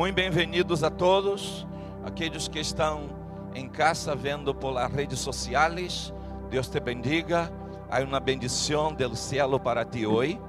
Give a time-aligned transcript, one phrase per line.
[0.00, 1.66] Muito bem-vindos a todos,
[2.02, 3.10] aqueles que estão
[3.54, 6.10] em casa vendo pelas redes sociais.
[6.48, 7.52] Deus te bendiga.
[7.90, 10.40] Há uma bendição do céu para ti hoje.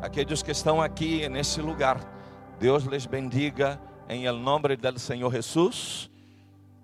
[0.00, 2.00] Aqueles que estão aqui nesse lugar,
[2.58, 6.10] Deus les bendiga em nome do Senhor Jesus.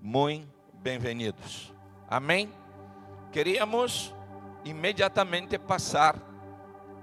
[0.02, 1.72] Muito bem-vindos.
[2.10, 2.52] Amém.
[3.32, 4.14] Queríamos
[4.66, 6.14] imediatamente passar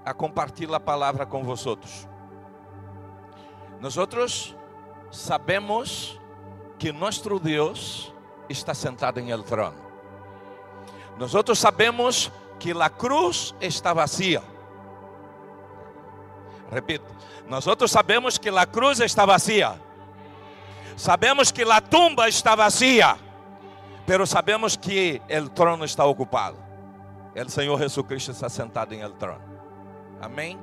[0.04, 2.08] a compartilhar a palavra com vosotros.
[3.80, 4.54] Nosotros
[5.14, 6.20] sabemos
[6.78, 8.12] que nosso Deus
[8.48, 9.76] está sentado em el trono.
[11.18, 14.42] Nosotros sabemos que a cruz está vacía.
[16.70, 17.04] Repito,
[17.48, 19.76] nosotros sabemos que a cruz está vacía.
[20.96, 23.16] Sabemos que a tumba está vacía.
[24.06, 26.56] Pero sabemos que o trono está ocupado.
[27.34, 29.40] O Senhor Jesucristo está sentado em el trono.
[30.20, 30.58] Amém?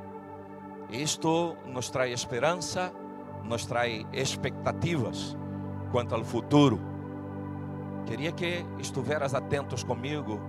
[0.89, 2.91] Isto nos traz esperança,
[3.43, 5.37] nos traz expectativas
[5.91, 6.79] quanto ao futuro.
[8.05, 10.39] Queria que estiveras atentos comigo.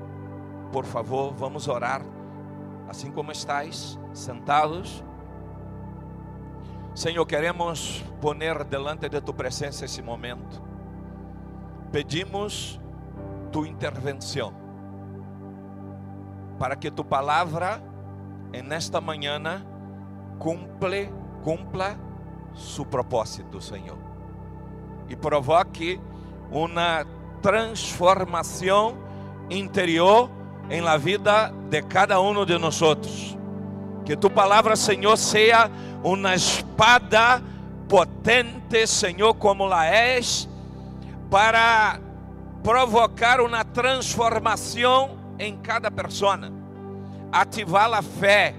[0.70, 2.02] Por favor, vamos orar.
[2.88, 5.04] Assim como estáis, sentados.
[6.94, 10.62] Senhor, queremos poner delante de tu presença esse momento.
[11.90, 12.80] Pedimos
[13.50, 14.52] tu intervenção
[16.58, 17.82] para que tu palavra
[18.52, 19.40] en esta manhã
[20.38, 21.10] cumple,
[21.42, 21.96] cumpla
[22.54, 23.98] su propósito, Senhor,
[25.08, 26.00] e provoque
[26.50, 27.06] uma
[27.40, 28.96] transformação
[29.50, 30.30] interior
[30.70, 32.80] em la vida de cada um de nós.
[34.04, 35.70] Que tu palavra, Senhor, seja
[36.02, 37.42] uma espada
[37.88, 40.48] potente, Senhor, como la és,
[41.30, 42.00] para
[42.62, 46.52] provocar uma transformação em cada persona,
[47.30, 48.54] ativar a fé,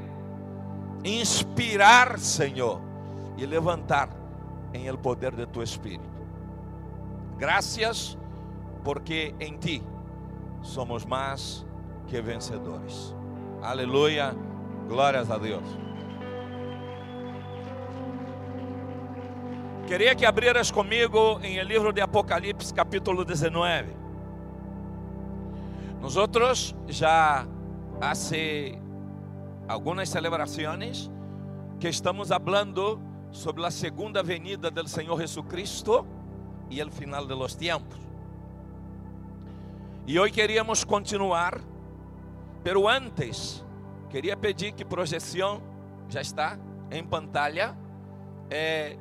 [1.04, 2.82] inspirar, Senhor,
[3.44, 4.10] e levantar
[4.74, 6.10] em el poder de tu Espírito.
[7.38, 8.18] Graças,
[8.84, 9.84] porque em ti
[10.62, 11.66] somos mais
[12.08, 13.14] que vencedores.
[13.62, 14.34] Aleluia,
[14.88, 15.64] glórias a Deus.
[19.88, 23.94] Queria que abrieras comigo em el livro de Apocalipse, capítulo 19.
[26.02, 27.46] Nosotros ya
[28.00, 28.80] hace
[29.68, 31.12] algunas celebraciones
[31.80, 36.06] que estamos hablando sobre la segunda venida del Señor Jesucristo
[36.70, 38.00] y el final de los tiempos.
[40.06, 41.62] E hoje queríamos continuar,
[42.64, 43.66] pero antes
[44.10, 45.62] queria pedir que projeção
[46.10, 46.60] já está
[46.92, 47.76] em pantalla.
[48.50, 48.98] É,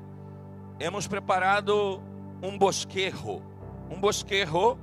[0.78, 2.00] hemos preparado
[2.42, 3.42] um bosquejo,
[3.91, 4.78] um bosquejo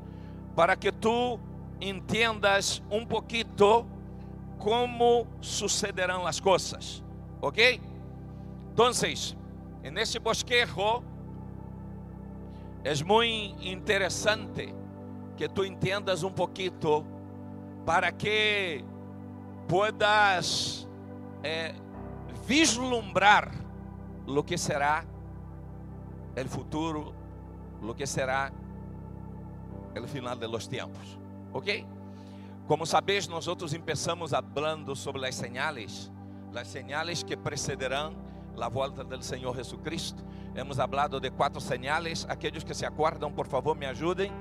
[0.55, 1.39] para que tu
[1.81, 3.85] entendas um pouquito
[4.57, 7.01] como sucederão as coisas,
[7.41, 7.81] ¿ok?
[8.73, 8.93] Então,
[9.83, 11.03] en ese bosquejo
[12.83, 14.73] é muito interessante
[15.35, 17.05] que tu entendas um pouquito
[17.85, 18.83] para que
[19.67, 20.87] puedas
[21.43, 21.73] eh,
[22.45, 23.51] vislumbrar
[24.27, 25.05] lo que será
[26.35, 27.13] el futuro,
[27.81, 28.51] lo que será
[29.95, 31.17] el final de los tiempos.
[31.51, 31.85] Ok?
[32.67, 36.11] Como sabes, nós outros começamos falando sobre as señales,
[36.55, 38.15] as señales que precederão
[38.65, 40.23] a volta do Senhor Jesucristo.
[40.55, 42.25] Hemos hablado de quatro señales.
[42.29, 44.31] Aqueles que se acordam, por favor, me ajudem.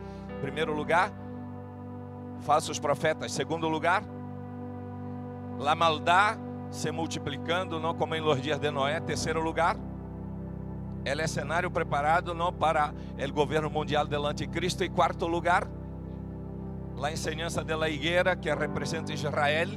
[0.40, 1.12] Primeiro lugar,
[2.40, 3.32] falsos profetas.
[3.32, 4.02] Segundo lugar,
[5.66, 6.40] a maldade
[6.70, 9.00] se multiplicando, não como em los dias de Noé.
[9.00, 9.76] Terceiro lugar,
[11.04, 14.84] ela é cenário preparado não para o governo mundial do anticristo.
[14.84, 15.68] E quarto lugar,
[16.96, 19.70] la enseñanza de la higuera que representa Israel,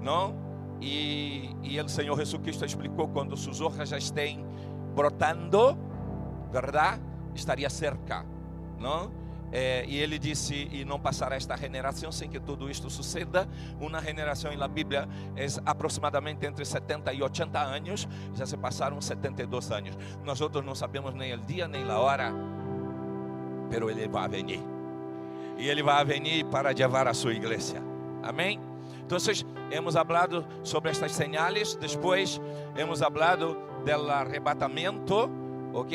[0.00, 0.47] não?
[0.80, 4.44] E, o Senhor Jesucristo explicou quando suas hojas já estão
[4.94, 5.76] brotando,
[6.50, 7.02] verdade?
[7.34, 8.24] Estaria cerca,
[8.78, 9.10] não?
[9.50, 13.48] É, e ele disse: E não passará esta geração sem que tudo isto suceda.
[13.80, 18.08] Uma geração na Bíblia é aproximadamente entre 70 e 80 anos.
[18.34, 19.96] Já se passaram 72 anos.
[20.24, 22.32] Nós outros não sabemos nem o dia nem a hora,
[23.70, 24.78] pero ele vai vir
[25.58, 27.82] e Ele vai venir para levar a sua igreja.
[28.22, 28.60] Amém?
[29.08, 29.16] Então,
[29.70, 32.38] hemos hablado sobre estas señales, depois
[32.76, 35.30] hemos hablado del arrebatamento,
[35.72, 35.92] ok?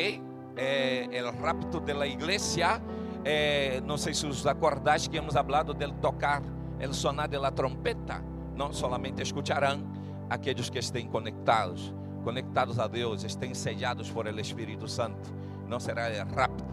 [0.58, 2.82] Eh, el rapto de la iglesia.
[3.24, 6.42] Eh, não sei se os acordáis que hemos hablado del tocar,
[6.80, 8.20] el sonar de la trompeta.
[8.56, 9.84] Não solamente escutarão
[10.28, 11.94] aqueles que estén conectados,
[12.24, 15.30] conectados a Deus, estén sellados por el Espírito Santo.
[15.68, 16.66] Não será rapto.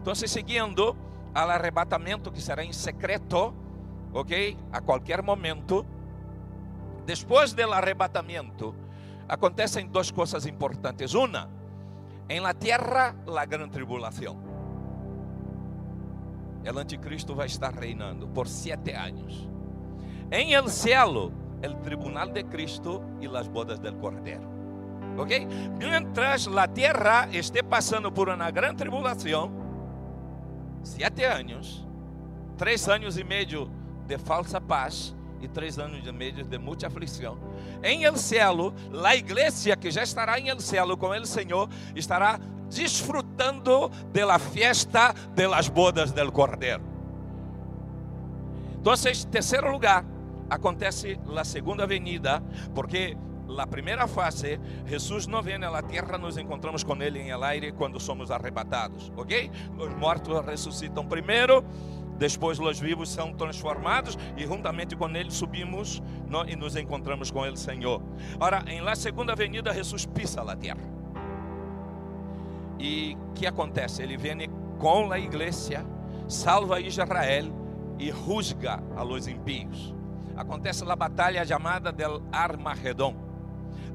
[0.00, 0.96] Então, seguindo
[1.34, 3.52] ao arrebatamento que será em secreto,
[4.12, 4.56] ok?
[4.72, 5.84] A qualquer momento.
[7.04, 8.74] Depois do arrebatamento,
[9.28, 11.14] acontecem duas coisas importantes.
[11.14, 11.48] Uma
[12.28, 14.36] En la tierra, la gran tribulação.
[16.64, 19.48] O anticristo vai estar reinando por sete anos.
[20.30, 21.30] Em el cielo,
[21.60, 24.48] el tribunal de Cristo e las bodas del Cordeiro.
[25.18, 25.46] Ok?
[25.76, 29.50] Mientras la tierra esté passando por uma grande tribulação,
[30.82, 31.86] sete anos,
[32.56, 33.68] três anos e meio
[34.16, 37.38] de falsa paz e três anos e meio de muita aflição.
[37.82, 42.38] Em el cielo, a igreja que já estará em el cielo com el Senhor estará
[42.68, 46.82] disfrutando de la fiesta de las bodas del Cordeiro.
[48.80, 48.94] Então,
[49.30, 50.04] terceiro lugar,
[50.50, 52.42] acontece a segunda venida,
[52.74, 53.16] porque
[53.58, 57.72] a primeira fase, Jesus não vem à terra, nos encontramos com Ele em el aire
[57.72, 59.50] quando somos arrebatados, ok?
[59.78, 61.64] Os mortos ressuscitam primeiro,
[62.22, 67.44] depois os vivos são transformados e juntamente com Ele subimos no, e nos encontramos com
[67.44, 68.00] Ele, Senhor.
[68.38, 70.78] Ora, em la segunda venida, Jesus pisa a terra.
[72.78, 74.04] E que acontece?
[74.04, 74.48] Ele vem
[74.78, 75.84] com a igreja,
[76.28, 77.46] salva Israel
[77.98, 79.92] e rusga a los impíos.
[80.36, 83.16] Acontece a batalha chamada del Armagedon.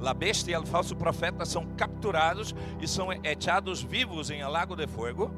[0.05, 4.85] A bestia e o falso profeta são capturados e são echados vivos em lago de
[4.85, 5.31] fogo.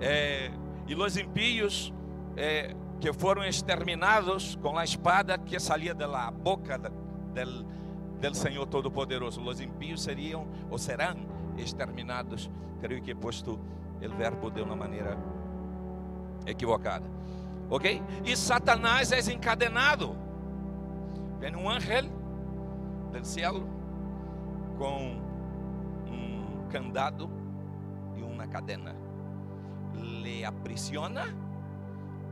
[0.00, 0.50] É,
[0.88, 1.92] e os impíos
[2.36, 7.64] é, que foram exterminados com a espada que saía da boca del,
[8.18, 9.42] del Senhor Todo-Poderoso.
[9.42, 11.14] Os impíos seriam ou serão
[11.58, 12.50] exterminados.
[12.80, 13.60] Creio que posto
[14.00, 15.18] o verbo de uma maneira
[16.46, 17.06] equivocada.
[17.68, 18.02] Ok?
[18.24, 20.16] E Satanás é encadenado.
[21.38, 22.04] Vem um ángel
[23.12, 23.62] do céu
[24.78, 25.20] com
[26.06, 27.30] um candado
[28.16, 28.94] e uma cadena.
[30.28, 31.24] Le aprisiona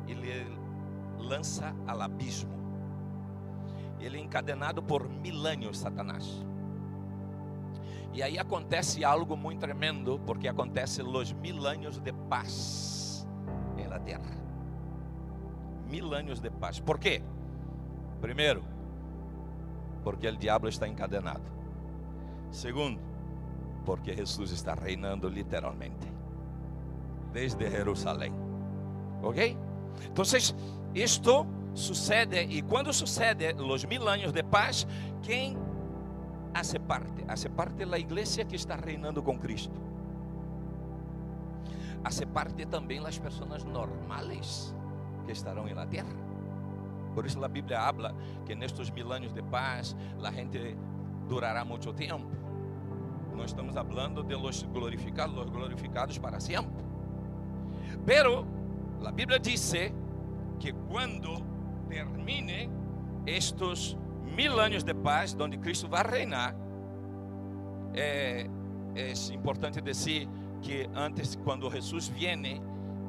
[0.06, 0.46] e le
[1.18, 2.52] lança ao abismo.
[3.98, 6.44] Ele é encadenado por mil anos, Satanás.
[8.12, 13.26] E aí acontece algo muito tremendo, porque acontece os mil anos de paz
[13.88, 14.36] na terra.
[15.88, 16.78] Mil anos de paz.
[16.78, 17.22] Por quê?
[18.20, 18.62] Primeiro,
[20.04, 21.50] porque o diabo está encadenado.
[22.50, 23.00] Segundo,
[23.86, 26.15] porque Jesus está reinando literalmente
[27.36, 28.32] desde Jerusalém.
[29.22, 29.58] Ok?
[30.10, 30.24] Então,
[30.94, 34.86] isto sucede, e quando sucede os mil anos de paz,
[35.22, 35.54] quem
[36.54, 39.78] hace parte, hace parte da igreja que está reinando com Cristo.
[42.02, 44.74] Hace parte também as pessoas normais
[45.26, 46.16] que estarão na terra.
[47.14, 48.14] Por isso a Bíblia habla
[48.46, 49.94] que nestes mil anos de paz
[50.24, 50.74] a gente
[51.28, 52.30] durará muito tempo.
[53.34, 56.85] Nós estamos falando de los glorificados, los glorificados para sempre.
[58.06, 58.46] Pero
[59.04, 59.72] a Bíblia diz
[60.60, 61.42] que quando
[61.88, 62.70] termine
[63.26, 63.96] estes
[64.36, 66.54] mil anos de paz, onde Cristo vai reinar,
[67.94, 68.46] é,
[69.32, 70.28] importante dizer
[70.62, 72.62] que antes, quando Jesus viene,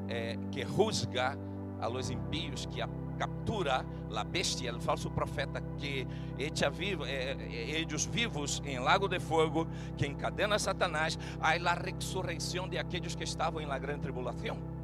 [0.09, 1.37] é, que juzga
[1.79, 2.89] a los impíos, que a,
[3.19, 3.85] captura
[4.15, 6.07] a bestia, o falso profeta, que
[6.39, 11.73] echa vivo, é, é, eles vivos em lago de fogo, que encadena Satanás, há a
[11.73, 14.76] ressurreição de aqueles que estavam em la grande tribulação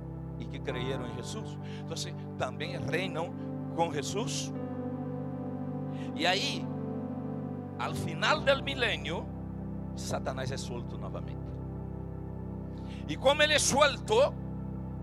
[0.44, 1.58] e que creyeron em Jesus.
[1.86, 3.34] Então, também reinam
[3.76, 4.54] com Jesus
[6.16, 6.66] e aí,
[7.80, 9.26] ao final do milênio,
[9.96, 11.42] Satanás é solto novamente.
[13.08, 14.34] E como ele é solto,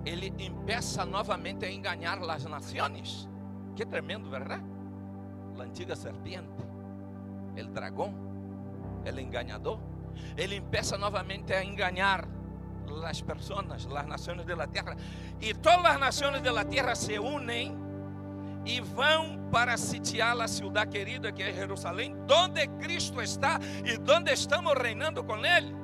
[0.04, 3.28] ele empieza novamente a enganar as nações.
[3.74, 4.64] Que tremendo, verdade?
[5.58, 6.48] A antiga serpiente,
[7.58, 8.14] o dragão,
[9.04, 9.78] o enganador.
[10.36, 12.26] Ele empieza novamente a enganar
[13.04, 14.96] as pessoas, as nações da terra.
[15.40, 17.76] E todas as nações da terra se unem
[18.64, 24.32] e vão para sitiar a cidade querida que é Jerusalém, onde Cristo está e onde
[24.32, 25.74] estamos reinando com Ele.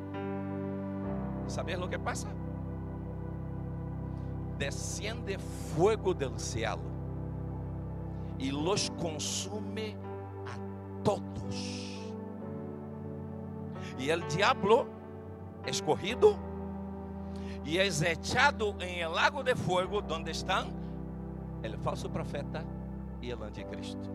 [1.49, 2.29] ¿Sabes o que passa?
[4.59, 5.39] Desciende
[5.75, 6.83] fuego del cielo
[8.39, 9.97] e los consume
[10.47, 11.87] a todos.
[13.99, 14.87] E o diabo
[15.67, 16.39] escorrido
[17.67, 20.73] e é echado em el lago de fuego, onde estão
[21.65, 22.65] o falso profeta
[23.21, 24.09] e o anticristo,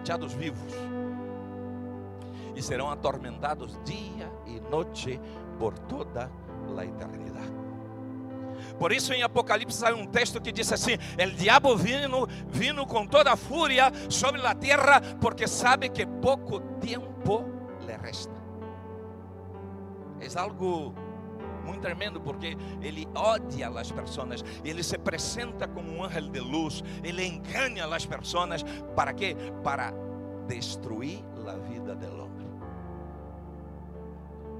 [0.00, 0.72] echados vivos,
[2.54, 5.20] e serão atormentados dia e noite
[5.58, 6.30] por toda
[6.78, 7.52] a eternidade.
[8.78, 13.06] Por isso em Apocalipse há um texto que diz assim: El diabo vino, vino com
[13.06, 17.44] toda a fúria sobre a terra, porque sabe que pouco tempo
[17.84, 18.34] le resta.
[20.20, 20.94] É algo
[21.64, 26.84] muito tremendo, porque ele odia as pessoas, ele se apresenta como um ángel de luz,
[27.02, 29.36] ele engana as pessoas, para quê?
[29.62, 29.92] Para
[30.46, 32.48] destruir a vida do homem.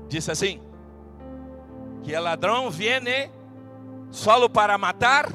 [0.09, 0.61] Diz assim:
[2.05, 3.31] que el ladrão viene
[4.11, 5.29] solo para matar,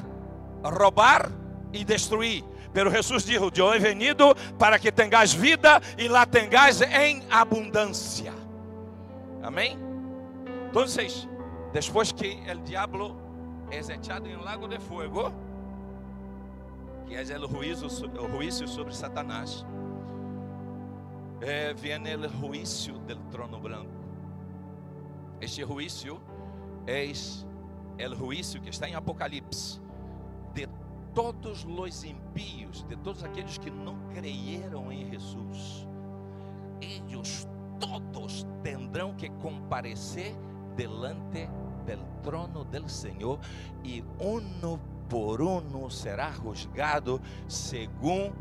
[0.62, 1.30] roubar
[1.72, 2.44] e destruir.
[2.72, 8.32] Pero Jesus disse: Eu he venido para que tengas vida e la tengas em abundância.
[9.42, 9.76] Amém?
[10.70, 10.86] Então,
[11.72, 13.16] depois que o diabo
[13.70, 15.32] é echado em um lago de fogo,
[17.06, 19.64] que é o juízo, sobre Satanás,
[21.40, 23.90] eh, viene juízo do trono branco.
[25.40, 26.20] Este juízo
[26.86, 27.12] é
[28.08, 29.80] o juízo que está em Apocalipse
[30.52, 30.68] de
[31.14, 35.86] todos os impíos, de todos aqueles que não creyeron em Jesus.
[36.80, 37.48] Eles
[37.78, 40.34] todos tendrão que comparecer
[40.76, 41.48] delante
[41.86, 43.38] del trono del Senhor
[43.84, 48.32] e uno por uno será juzgado según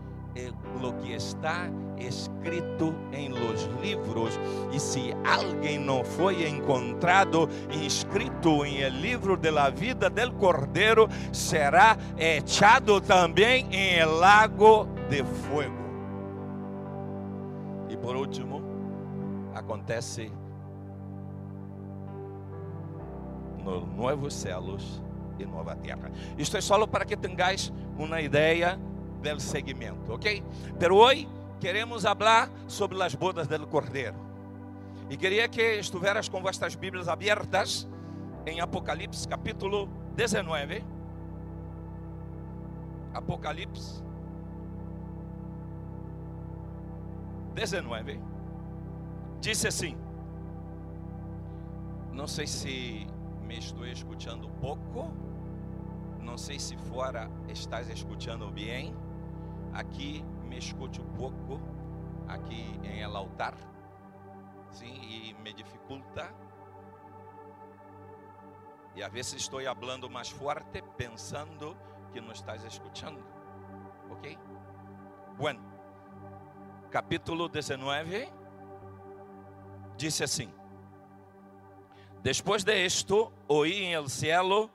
[0.82, 4.40] lo que está escrito en los libros.
[4.72, 11.08] Y si alguien no fue encontrado inscrito en el libro de la vida del Cordero,
[11.32, 15.74] será echado también en el lago de fuego.
[17.90, 18.62] E por último,
[19.56, 20.32] acontece
[23.64, 25.02] nos novos céus
[25.38, 26.12] e nova terra.
[26.38, 28.80] Isto é só para que tenhais uma ideia
[29.22, 30.44] del segmento, ¿ok?
[30.80, 31.28] Pero hoy
[31.60, 34.30] queremos hablar sobre las bodas del Cordero.
[35.10, 37.88] E queria que estiveras com vuestras Bíblias abertas
[38.46, 40.84] em Apocalipse capítulo 19.
[43.14, 44.04] Apocalipse
[47.56, 48.20] 19.
[49.42, 49.98] Disse assim:
[52.14, 53.08] Não sei se
[53.50, 55.12] me estou escutando pouco,
[56.20, 58.96] não sei se fora estás escutando bem.
[59.74, 61.60] Aqui me escute pouco,
[62.28, 63.56] aqui em el altar,
[64.70, 66.32] sim, e me dificulta.
[68.96, 71.76] E às vezes estou falando mais forte, pensando
[72.12, 73.24] que não estás escutando,
[74.12, 74.38] ok?
[75.40, 75.60] Bueno,
[76.92, 78.32] capítulo 19
[79.98, 80.54] diz assim:
[82.22, 84.70] Depois de esto, oí em el cielo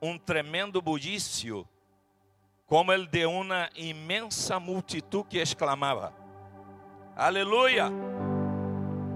[0.00, 1.66] um tremendo bullicio
[2.66, 6.12] como el de una inmensa multitud que exclamaba,
[7.16, 7.90] aleluya,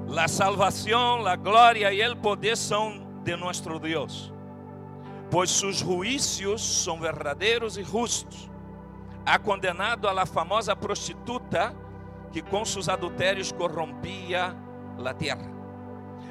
[0.07, 4.33] la salvación, la gloria y el poder son de nuestro Dios,
[5.31, 8.49] pues sus juicios son verdaderos y justos.
[9.25, 11.75] Ha condenado a la famosa prostituta
[12.33, 14.55] que com seus adultérios corrompia
[14.99, 15.58] la tierra.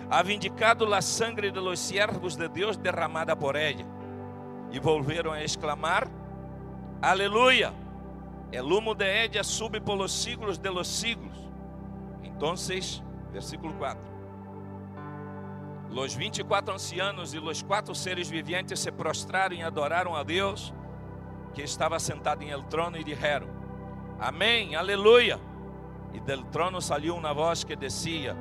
[0.10, 3.86] Ha vindicado la sangre de los siervos de Deus derramada por ella.
[4.72, 6.08] E volveram a exclamar:
[7.02, 7.74] Aleluia.
[8.52, 11.38] El humo de ella sube por los siglos de los siglos.
[12.24, 14.02] Entonces, versículo 4.
[15.92, 20.74] Los 24 ancianos e los quatro seres vivientes se prostraram e adoraram a Deus
[21.54, 23.48] que estava sentado em el trono e disseram:
[24.20, 25.40] Amém, aleluia.
[26.14, 28.36] E del trono saiu uma voz que decía: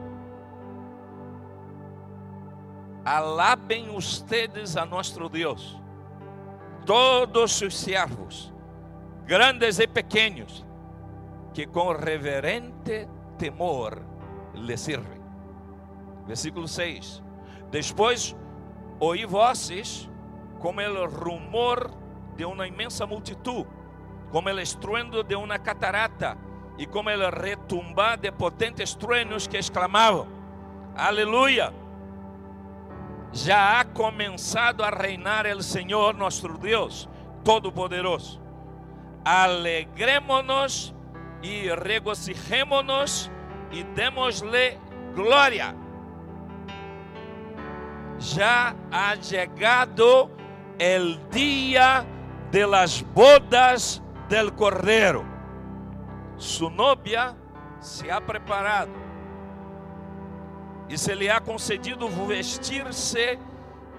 [3.07, 5.81] Alabem ustedes a nosso Deus
[6.85, 8.53] todos os servos,
[9.25, 10.67] grandes e pequenos,
[11.55, 13.09] que com reverente
[13.39, 14.03] temor
[14.55, 15.21] lhe servem.
[16.27, 17.23] Versículo 6.
[17.71, 18.35] Depois
[18.99, 20.11] ouí vozes
[20.59, 21.93] como o rumor
[22.35, 23.69] de uma imensa multitud,
[24.33, 26.37] como o estruendo de uma catarata
[26.77, 30.27] e como o retumbar de potentes truenos que exclamavam:
[30.97, 31.86] Aleluia!
[33.33, 37.09] Já ha começado a reinar o Senhor nosso Deus
[37.45, 38.41] Todo-Poderoso.
[39.25, 40.95] Alegremos-nos
[41.43, 43.31] e regocijémonos
[43.71, 44.79] e demos-lhe
[45.15, 45.75] glória.
[48.19, 52.07] Já ha chegado o dia
[52.51, 55.25] de las bodas del Cordeiro.
[56.37, 57.37] Su novia
[57.81, 59.06] se ha preparado
[60.89, 63.39] e se lhe há concedido vestir-se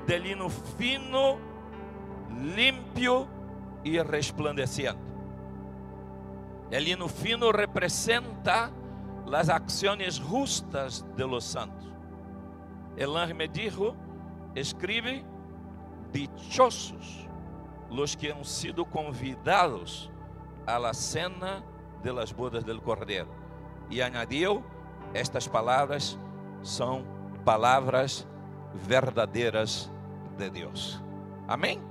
[0.06, 1.40] de lino fino,
[2.56, 3.28] limpio
[3.84, 5.08] e resplandecente.
[6.72, 8.72] El lino fino representa
[9.34, 11.86] as ações justas de los santos.
[12.96, 13.96] El me dijo,
[14.56, 15.24] escribe,
[16.12, 17.28] dichosos
[17.90, 20.10] los que han sido convidados
[20.66, 21.64] a la cena
[22.04, 23.30] de las bodas del Cordeiro.
[23.90, 24.64] E añadiu
[25.14, 26.18] estas palavras
[26.64, 27.06] são
[27.46, 28.28] palavras
[28.74, 29.92] verdadeiras
[30.38, 31.02] de Deus.
[31.48, 31.82] Amém?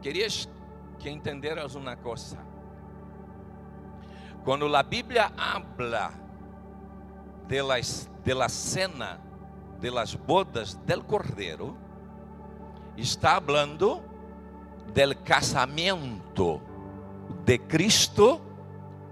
[0.00, 0.48] Querias
[0.98, 2.38] que entenderas uma coisa.
[4.44, 6.12] Quando a Bíblia habla
[7.46, 7.76] de la,
[8.24, 9.20] de la cena
[9.80, 11.74] de las bodas del Cordero
[12.96, 14.02] está hablando
[14.92, 16.60] del casamento
[17.44, 18.40] de Cristo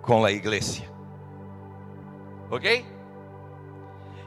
[0.02, 0.85] com a igreja.
[2.50, 2.98] ¿Ok?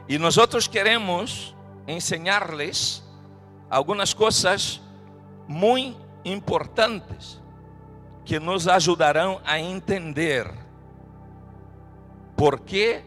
[0.08, 1.54] E nós queremos
[1.86, 3.02] enseñarles
[3.70, 4.80] algumas coisas
[5.48, 7.40] muito importantes
[8.24, 10.46] que nos ajudarão a entender
[12.36, 13.02] por que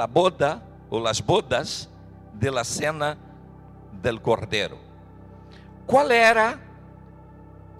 [0.00, 1.88] a boda ou as bodas
[2.34, 3.18] de la cena
[3.92, 4.78] del Cordeiro.
[5.86, 6.58] Qual era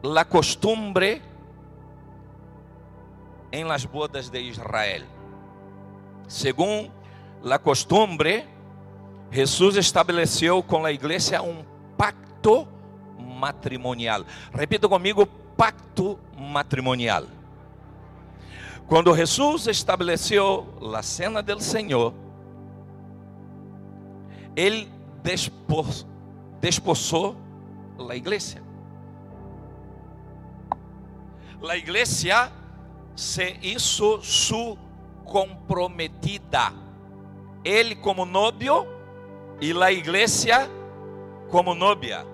[0.02, 1.22] a costumbre
[3.50, 5.04] em las bodas de Israel?
[6.26, 6.90] Según
[7.42, 8.46] la costumbre,
[9.30, 11.64] Jesús estabeleceu com a igreja um
[11.96, 12.68] pacto
[13.18, 14.24] matrimonial.
[14.52, 17.24] Repita comigo: pacto matrimonial.
[18.86, 22.12] Quando Jesus estabeleceu a cena do Senhor,
[24.54, 24.88] ele
[26.60, 27.36] desposou
[28.08, 28.62] a igreja.
[31.66, 32.52] A igreja
[33.14, 34.76] se hizo su
[35.24, 36.81] comprometida.
[37.64, 38.86] Ele como novio
[39.60, 40.68] e a igreja
[41.50, 42.26] como novia.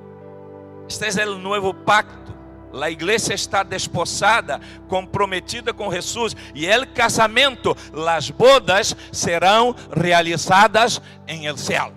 [0.88, 2.28] Este é o novo pacto.
[2.72, 7.74] A igreja está desposada, comprometida com Jesus, e el casamento,
[8.06, 11.92] as bodas serão realizadas em el céu.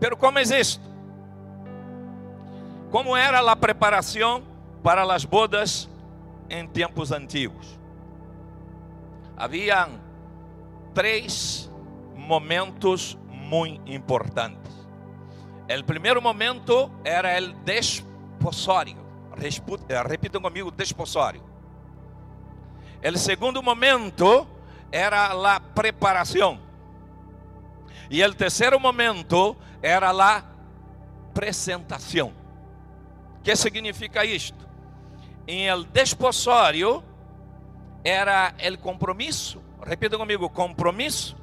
[0.00, 0.80] Pero como é isto?
[2.90, 4.42] Como era a preparação
[4.82, 5.88] para as bodas
[6.48, 7.78] em tempos antigos?
[9.36, 9.88] Havia
[10.94, 11.70] três
[12.14, 14.72] momentos muito importantes.
[15.78, 18.96] O primeiro momento era o desposório.
[19.88, 21.42] Eh, repitam comigo, desposório.
[23.04, 24.46] O segundo momento
[24.90, 26.58] era a preparação.
[28.10, 30.42] E o terceiro momento era a
[31.30, 32.32] apresentação.
[33.38, 34.66] O que significa isto?
[35.46, 37.04] Em el desposório
[38.02, 39.62] era o compromisso.
[39.82, 41.36] Repita comigo, compromisso.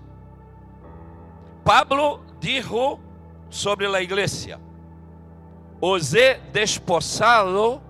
[1.63, 2.99] Pablo dijo
[3.49, 4.59] sobre a igreja:
[5.81, 7.81] Os he desposado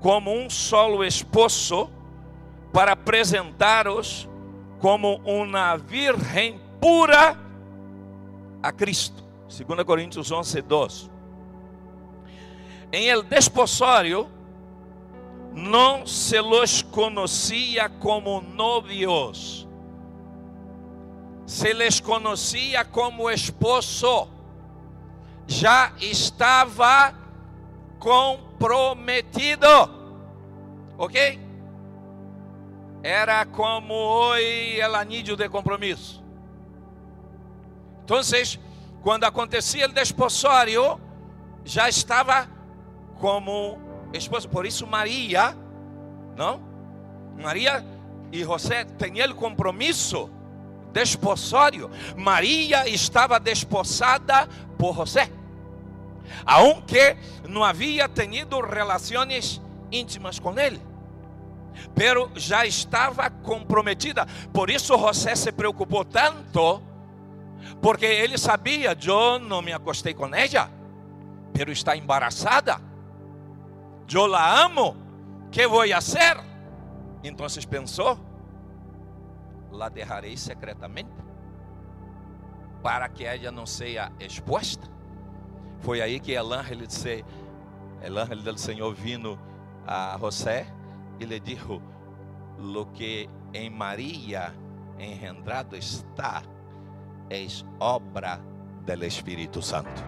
[0.00, 1.90] como um solo esposo
[2.72, 4.28] para apresentaros
[4.78, 7.36] como uma virgem pura
[8.62, 9.22] a Cristo.
[9.48, 11.10] 2 Coríntios 11, 2.
[12.92, 14.28] Em el desposório,
[15.52, 19.68] não se los conhecia como novios,
[21.46, 24.28] se les conhecia como esposo,
[25.46, 27.14] já estava
[27.98, 29.66] comprometido,
[30.96, 31.40] ok?
[33.02, 34.32] Era como o
[34.94, 36.22] anillo de compromisso.
[38.04, 38.20] Então,
[39.02, 41.00] quando acontecia o desposório,
[41.64, 42.48] já estava
[43.18, 44.48] como esposo.
[44.48, 45.56] Por isso, Maria,
[46.36, 46.60] não?
[47.40, 47.84] Maria
[48.32, 50.30] e José tinham o compromisso
[50.92, 51.90] desposório.
[52.16, 55.30] Maria estava desposada por José,
[56.44, 57.16] aunque
[57.48, 60.80] não havia tenido relações íntimas com ele.
[61.94, 64.26] Pero já estava comprometida.
[64.52, 66.82] Por isso José se preocupou tanto,
[67.80, 70.70] porque ele sabia: eu não me acostei com ela,
[71.52, 72.89] pero está embaraçada.
[74.12, 74.96] Eu la amo,
[75.52, 76.36] que vou fazer?
[77.22, 78.18] Então pensou:
[79.70, 81.10] la dejarei secretamente
[82.82, 84.88] para que ela não seja exposta.
[85.80, 87.24] Foi aí que el ángel, disse,
[88.02, 89.38] el ángel del Senhor vino
[89.86, 90.66] a José
[91.20, 91.80] e lhe dijo:
[92.58, 94.52] Lo que em Maria
[94.98, 96.42] engendrado está,
[97.30, 97.46] é
[97.78, 98.40] obra
[98.84, 100.02] del Espírito Santo.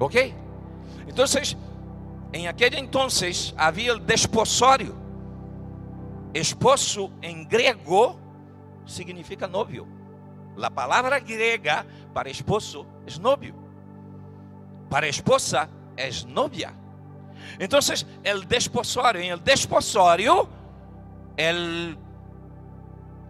[0.00, 0.34] Ok?
[1.06, 1.26] Então,
[2.32, 4.96] em aquele entonces havia o desposório.
[6.34, 8.18] Esposo em grego
[8.86, 9.86] significa novio.
[10.60, 13.54] A palavra grega para esposo é novio.
[14.88, 16.72] Para esposa é novia.
[17.60, 20.48] Então, o desposório, em el desposório,
[21.36, 21.98] el,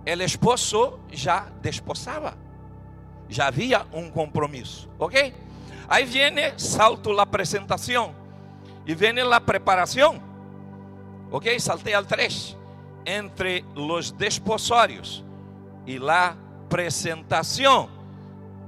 [0.06, 2.36] el esposo já desposava.
[3.28, 5.34] Já havia um compromisso, ok?
[5.88, 8.21] Aí vem salto a apresentação
[8.86, 10.20] e vem a preparação,
[11.30, 11.58] ok?
[11.60, 12.56] Saltei al 3
[13.04, 15.24] entre os desposórios
[15.86, 17.88] e la apresentação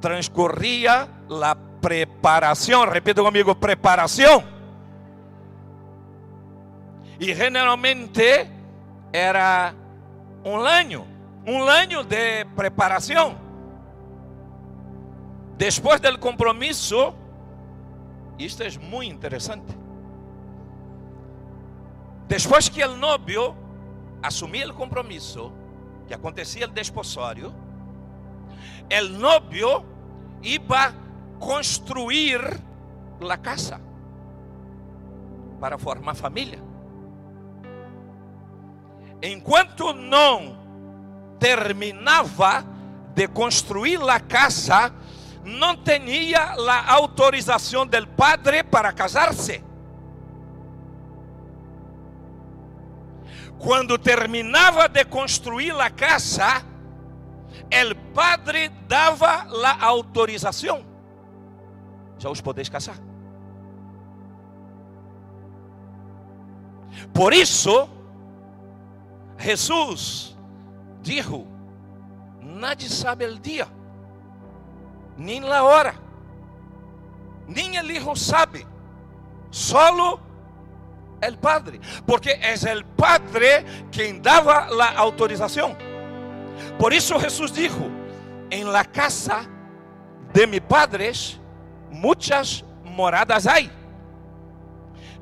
[0.01, 2.89] transcorria la preparação.
[2.89, 4.45] Repita comigo, preparação.
[7.19, 8.51] E generalmente
[9.13, 9.75] era
[10.45, 11.07] um ano,
[11.47, 13.39] um ano de preparação.
[15.57, 17.15] Después del compromiso,
[18.39, 19.74] isto é muito interessante.
[22.27, 23.55] Depois que o novio
[24.23, 25.53] assumia o compromisso,
[26.07, 27.55] que acontecia o desposório,
[28.91, 29.85] o novio
[30.43, 30.95] iba
[31.39, 32.41] construir
[33.29, 33.81] a casa
[35.61, 36.63] para formar família.
[39.23, 40.59] Enquanto não
[41.39, 42.65] terminava
[43.15, 44.93] de construir a casa,
[45.45, 49.63] não tinha a autorização do padre para casar-se.
[53.59, 56.63] Quando terminava de construir a casa,
[57.71, 60.85] o padre dava a autorização.
[62.19, 62.99] Já os podeis casar.
[67.13, 67.89] Por isso,
[69.39, 70.37] Jesus
[71.03, 71.47] disse:
[72.41, 73.67] Nadie sabe o dia,
[75.17, 75.95] nem a hora,
[77.49, 78.67] nem o Hijo sabe,
[79.51, 80.21] solo
[81.27, 85.77] el Padre, porque es el Padre quien daba la autorización.
[86.79, 87.89] Por eso Jesús dijo,
[88.51, 89.47] en la casa
[90.33, 91.39] de mis padres
[91.91, 93.71] muchas moradas hay.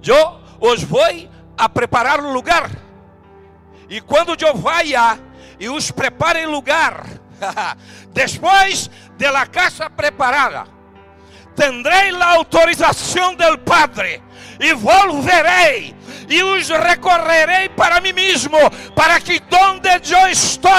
[0.01, 2.71] Yo os voy a preparar um lugar.
[3.89, 5.19] E quando eu vaya
[5.61, 7.05] e os prepare lugar,
[8.13, 10.67] depois de la casa preparada,
[11.55, 14.23] tendrei a autorização del Padre
[14.63, 15.95] e volverei
[16.29, 18.57] e os recorrerei para mim mesmo,
[18.95, 20.71] para que donde eu estou,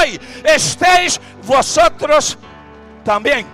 [0.45, 2.37] esteis vosotros
[3.03, 3.45] também.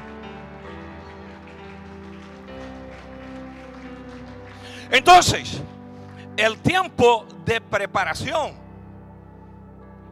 [4.91, 8.55] Então, o tempo de preparação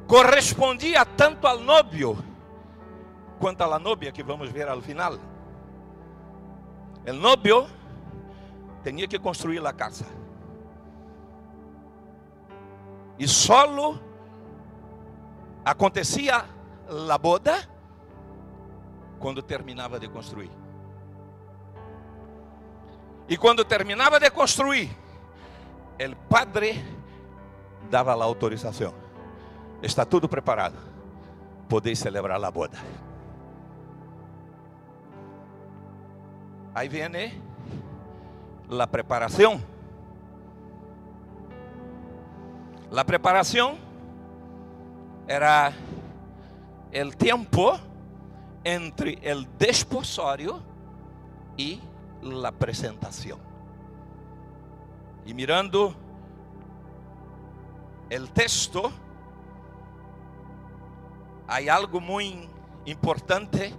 [0.08, 2.17] correspondia tanto ao novio
[3.39, 5.17] quanto à novia que vamos ver ao final.
[7.08, 7.67] O novio
[8.88, 10.06] tinha que construir a casa.
[13.19, 14.00] E solo
[15.65, 16.45] acontecia
[17.10, 17.67] a boda
[19.19, 20.52] quando terminava de construir.
[23.28, 24.89] E quando terminava de construir,
[26.00, 26.82] o padre
[27.89, 28.93] dava a autorização.
[29.82, 30.78] Está tudo preparado.
[31.67, 32.78] Podeis celebrar a boda.
[36.73, 37.04] Aí vem
[38.69, 39.62] a preparação.
[42.95, 43.77] A preparação
[45.27, 45.73] era
[46.93, 47.80] o tempo
[48.63, 50.63] entre o desposório
[51.58, 51.82] e
[52.43, 53.39] a apresentação.
[55.25, 55.95] E mirando
[58.10, 58.91] o texto,
[61.47, 62.49] há algo muito
[62.86, 63.73] importante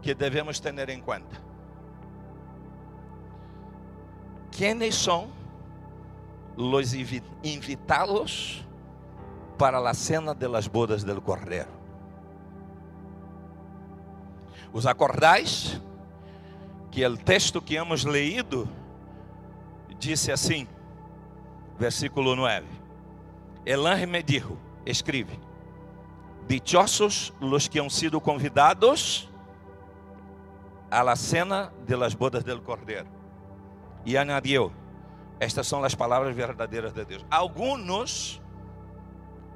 [0.00, 1.45] que devemos ter em conta.
[4.56, 5.28] Quem são
[6.56, 8.64] los invitados
[9.58, 11.68] para a cena de las bodas del Cordeiro?
[14.72, 15.78] Os acordais
[16.90, 18.66] que o texto que hemos leído
[19.98, 20.66] disse assim,
[21.78, 22.66] versículo 9:
[23.66, 25.38] El ángel me dijo, escribe,
[26.48, 29.28] dichosos los que han sido convidados
[30.90, 33.15] a la cena de las bodas del Cordeiro.
[34.06, 34.72] E añadiu,
[35.40, 37.26] estas são as palavras verdadeiras de Deus.
[37.28, 38.40] Alguns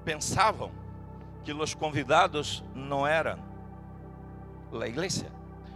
[0.04, 0.72] pensavam
[1.44, 3.38] que os convidados não eram
[4.72, 5.26] a igreja,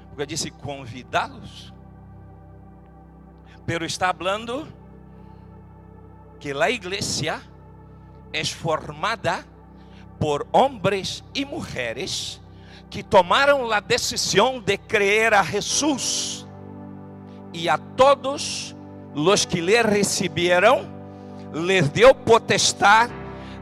[0.09, 1.73] porque disse convidados,
[3.65, 4.67] pero está hablando
[6.41, 7.41] que a igreja
[8.33, 9.47] é formada
[10.19, 12.41] por homens e mulheres
[12.91, 16.44] que tomaram a decisão de creer a Jesus
[17.55, 18.75] e a todos
[19.15, 20.85] los que lhe receberam,
[21.53, 23.13] les deu potestade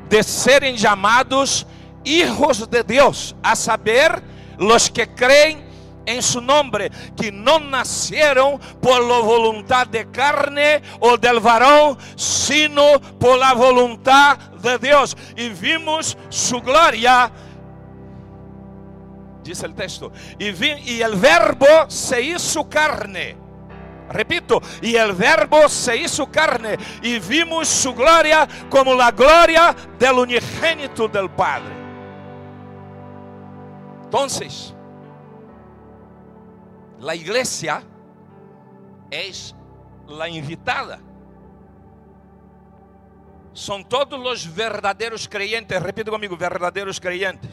[0.09, 1.67] de serem chamados
[2.05, 4.23] hijos de Deus, a saber,
[4.59, 5.63] los que creem
[6.07, 12.99] em su nombre, que não nasceram por la voluntad de carne ou del varão, sino
[13.21, 15.17] por la voluntad de Deus.
[15.37, 17.31] E vimos su glória.
[19.45, 23.42] Diz o texto, e, vi, e el verbo se hizo carne
[24.13, 30.19] Repito, y el verbo se hizo carne y vimos su gloria como la gloria del
[30.19, 31.73] unigénito del Padre.
[34.05, 34.75] Entonces,
[37.01, 37.83] la iglesia
[39.11, 39.55] es
[40.07, 41.01] la invitada.
[43.55, 47.51] Son todos los verdaderos creyentes, repito conmigo, verdaderos creyentes,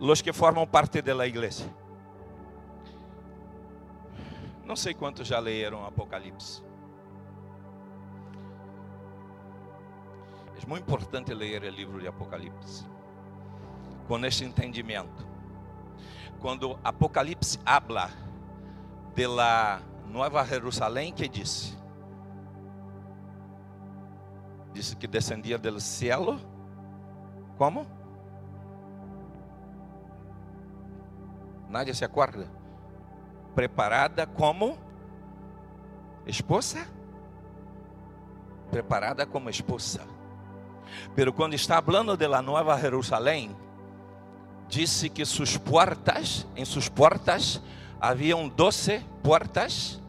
[0.00, 1.66] los que forman parte de la iglesia.
[4.64, 6.62] Não sei quantos já leram Apocalipse.
[10.60, 12.86] É muito importante ler o livro de Apocalipse
[14.08, 15.26] com esse entendimento.
[16.40, 18.10] Quando Apocalipse habla
[19.14, 21.76] de la Nova Jerusalém, que disse?
[24.72, 26.40] Disse que descendia do cielo.
[27.58, 27.86] Como?
[31.68, 32.63] Nádia se acorda?
[33.54, 34.76] Preparada como
[36.26, 36.86] esposa?
[38.70, 40.00] Preparada como esposa.
[41.14, 43.54] Pero quando está falando de la Nova Jerusalém,
[44.68, 47.62] disse que suas portas, em suas portas,
[48.00, 50.00] haviam doze portas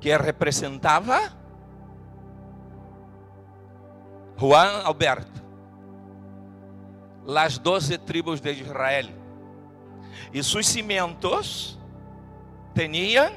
[0.00, 1.32] que representava
[4.38, 5.42] Juan Alberto,
[7.24, 9.10] las doze tribos de Israel.
[10.32, 11.78] E seus cimientos
[12.76, 13.32] tinham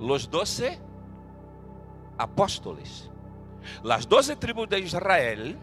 [0.00, 0.78] os doze
[2.18, 3.08] apóstolos.
[3.84, 5.56] Las doze tribos de Israel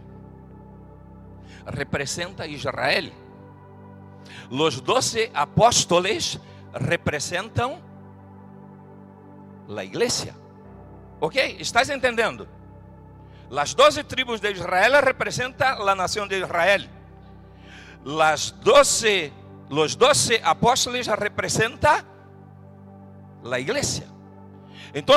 [1.66, 3.12] representa Israel.
[4.50, 6.40] Los doce apóstoles
[6.74, 7.82] representam
[9.76, 10.34] a igreja.
[11.20, 11.36] Ok?
[11.60, 12.48] Estás entendendo?
[13.50, 16.90] Las doze tribos de Israel representam a nação de Israel.
[18.06, 19.34] Las doce,
[19.70, 22.04] los doce apóstoles representam
[23.44, 24.04] a igreja.
[24.94, 25.16] Então,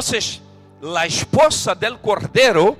[0.96, 2.76] a esposa del Cordeiro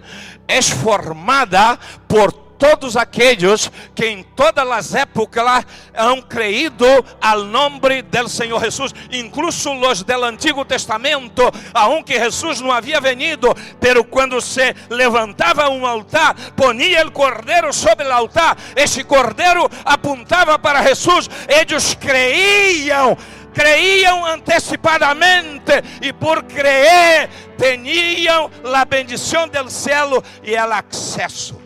[0.46, 6.86] é formada por todos aqueles que em todas as épocas han creído
[7.20, 13.52] al nombre del Senhor Jesus, incluso os del Antigo Testamento, aunque Jesus não havia venido,
[13.80, 20.56] pero quando se levantava um altar, ponia o cordeiro sobre o altar, esse cordeiro apontava
[20.56, 23.18] para Jesus, eles creiam
[23.52, 31.61] creiam antecipadamente e por crer tinham a bendição do céu e o acesso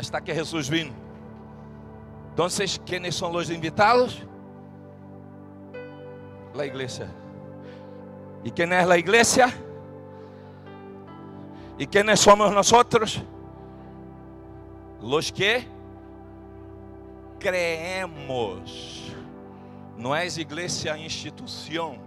[0.00, 0.94] está que Jesus vindo.
[2.32, 2.46] Então,
[2.84, 4.22] quem são os invitados?
[6.56, 7.08] A igreja.
[8.44, 9.46] E quem é a igreja?
[11.78, 13.22] E quem somos nós?
[15.00, 15.66] Los que
[17.38, 19.12] creemos.
[19.96, 21.98] Não é igreja instituição,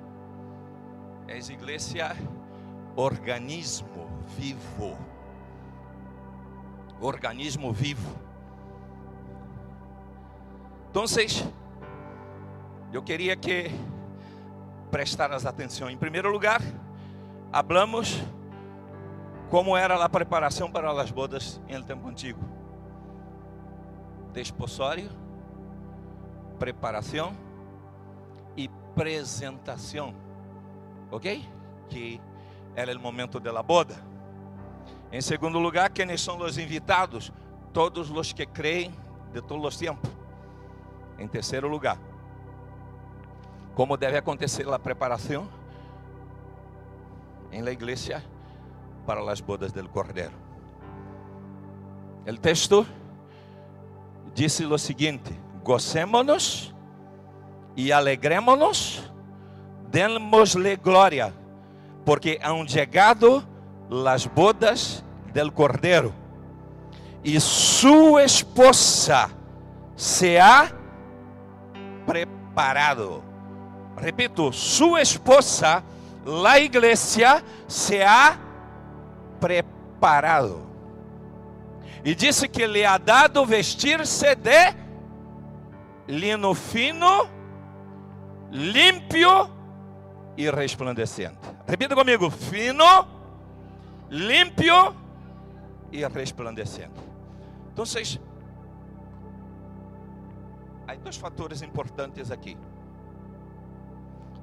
[1.27, 2.15] é igreja
[2.95, 4.97] organismo vivo
[7.01, 8.15] organismo vivo.
[10.91, 11.07] Então,
[12.93, 13.71] eu queria que
[14.91, 15.89] prestaras atenção.
[15.89, 16.61] Em primeiro lugar,
[17.51, 18.21] hablamos
[19.49, 22.39] como era a preparação para as bodas em tempo antigo.
[24.33, 25.09] Desposório,
[26.59, 27.33] preparação
[28.55, 30.13] e apresentação.
[31.09, 31.45] Ok?
[31.89, 32.21] Que
[32.75, 34.10] era o momento da boda.
[35.11, 37.31] Em segundo lugar, quem são os invitados?
[37.73, 38.93] Todos os que creem
[39.33, 40.09] de todos os tempos.
[41.19, 41.99] Em terceiro lugar,
[43.75, 45.47] como deve acontecer a preparação
[47.51, 48.23] em la igreja
[49.05, 50.33] para as bodas del Cordeiro.
[52.27, 52.85] O texto
[54.33, 56.73] disse o seguinte: gocémonos
[57.75, 59.03] e alegremos,
[59.89, 61.33] demos-lhe glória,
[62.05, 63.50] porque han chegado
[63.91, 66.13] las bodas del Cordero
[67.23, 69.29] y su esposa
[69.97, 70.71] se ha
[72.07, 73.21] preparado.
[73.97, 75.83] Repito, su esposa,
[76.25, 78.39] la iglesia, se ha
[79.41, 80.61] preparado.
[82.03, 84.73] E disse que lhe ha dado vestir-se de
[86.07, 87.27] lino fino,
[88.49, 89.49] limpio
[90.37, 91.47] e resplandecente.
[91.67, 93.20] Repita comigo: fino,
[94.11, 94.93] limpio
[95.89, 96.99] e resplandecendo.
[97.71, 97.85] Então,
[100.85, 102.57] há dois fatores importantes aqui.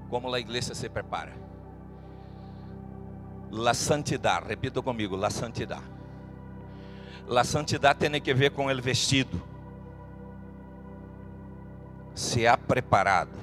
[0.08, 1.36] Como a igreja se prepara.
[3.50, 5.84] La santidade, repita comigo, la santidade.
[7.26, 9.40] La santidade tem que ver com o vestido.
[12.14, 13.36] Se há preparado,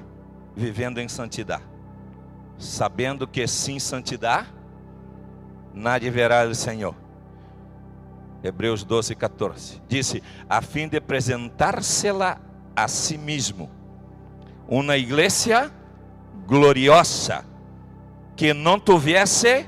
[0.56, 1.64] vivendo em santidade,
[2.58, 4.52] sabendo que sim santidade
[5.76, 6.94] nadie verá o Senhor.
[8.42, 9.82] Hebreus 12, 14.
[9.86, 12.40] Disse: a fim de apresentar-se-la
[12.74, 13.70] a si mesmo,
[14.66, 15.70] uma igreja
[16.46, 17.44] gloriosa,
[18.34, 19.66] que não tivesse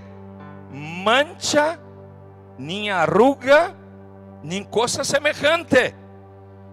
[0.72, 1.78] mancha,
[2.58, 3.74] nem arruga,
[4.42, 5.94] nem coisa semelhante,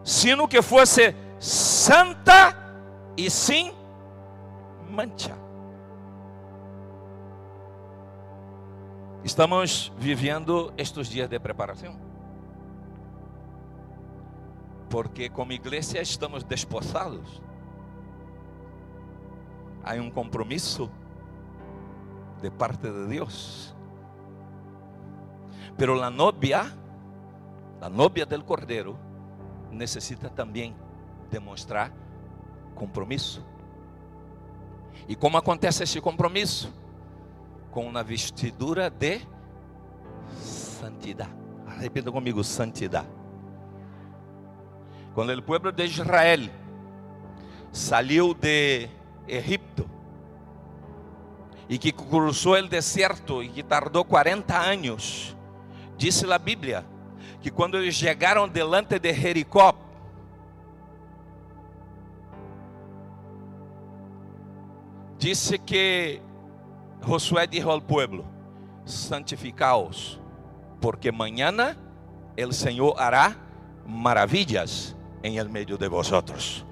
[0.03, 2.55] sino que fosse santa
[3.17, 3.73] e sem
[4.89, 5.44] mancha.
[9.25, 11.97] Estamos vivendo estes dias de preparação.
[14.87, 17.41] Porque como igreja estamos desposados.
[19.83, 20.91] Há um compromisso
[22.39, 23.75] de parte de Deus.
[25.75, 26.71] Pero la novia,
[27.81, 28.95] la novia del Cordero,
[29.71, 30.75] necesita também
[31.31, 31.91] demonstrar
[32.75, 33.43] compromisso.
[35.07, 36.84] E como acontece esse compromisso?
[37.75, 39.19] Com uma vestidura de
[40.39, 41.35] santidade.
[41.77, 43.09] Repita comigo: santidade.
[45.13, 46.49] Quando o povo de Israel
[47.73, 48.87] saiu de
[49.27, 49.89] Egipto
[51.67, 55.35] e que cruzou o deserto e que tardou 40 anos,
[55.97, 56.85] disse a Bíblia
[57.41, 59.75] que quando eles chegaram delante de Jericó,
[65.17, 66.21] disse que
[67.05, 68.25] Josué dijo ao povo:
[68.85, 70.19] santificaos,
[70.81, 71.77] porque mañana
[72.35, 73.35] el Senhor hará
[73.85, 76.65] maravillas en el medio de vosotros.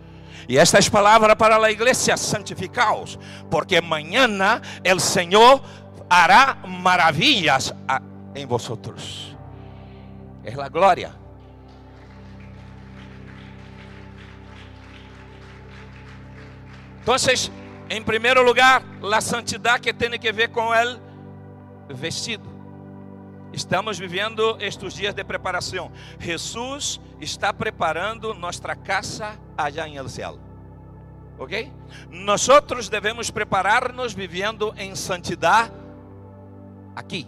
[0.47, 3.19] E esta é palavra para a igreja: santificaos,
[3.49, 5.61] porque mañana el Senhor
[6.09, 7.73] hará maravillas
[8.35, 9.37] em vosotros.
[10.43, 11.23] É a glória.
[17.01, 17.15] Então,
[17.89, 22.51] em primeiro lugar, a santidade que tem que ver com o vestido.
[23.53, 25.91] Estamos vivendo estes dias de preparação.
[26.19, 30.39] Jesus está preparando nossa casa allá em el céu.
[31.37, 31.71] Ok?
[32.09, 32.47] Nós
[32.89, 35.71] devemos preparar-nos vivendo em santidade
[36.95, 37.27] aqui.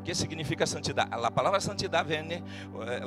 [0.00, 1.10] O que significa santidade?
[1.12, 2.42] A palavra santidade vem, eh,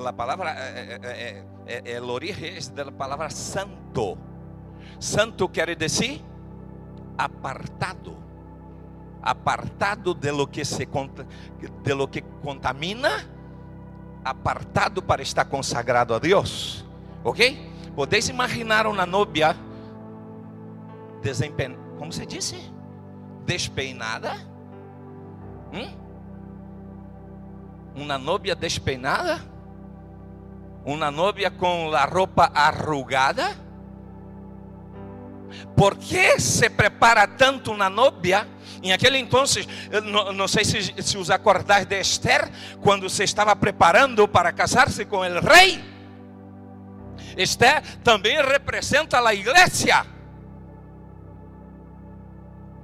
[0.04, 4.18] a palavra, é, é, é, é, o origen da palavra santo.
[5.00, 6.22] Santo quer dizer
[7.18, 8.16] apartado,
[9.22, 10.88] apartado de lo que se
[11.84, 13.26] de lo que contamina,
[14.24, 16.86] apartado para estar consagrado a Deus,
[17.24, 17.74] ok?
[17.96, 19.56] Podeis imaginar uma novia
[21.22, 21.76] desempen...
[21.98, 22.56] como se disse?
[23.46, 24.36] Despeinada?
[25.74, 25.90] Hum?
[27.96, 29.42] Uma novia despeinada?
[30.86, 33.67] Uma novia com a roupa arrugada?
[35.76, 38.48] ¿Por que se prepara tanto na novia?
[38.82, 39.68] Em aquele entonces,
[40.04, 42.50] não, não sei se, se os acordais de Esther,
[42.82, 45.84] quando se estava preparando para casar-se com o rei.
[47.36, 50.06] Esther também representa a igreja,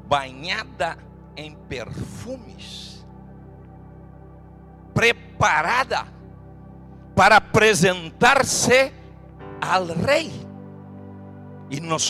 [0.06, 0.98] banhada
[1.36, 3.06] em perfumes,
[4.94, 6.06] preparada
[7.16, 8.92] para apresentar-se
[9.62, 10.43] ao rei.
[11.74, 12.08] E nós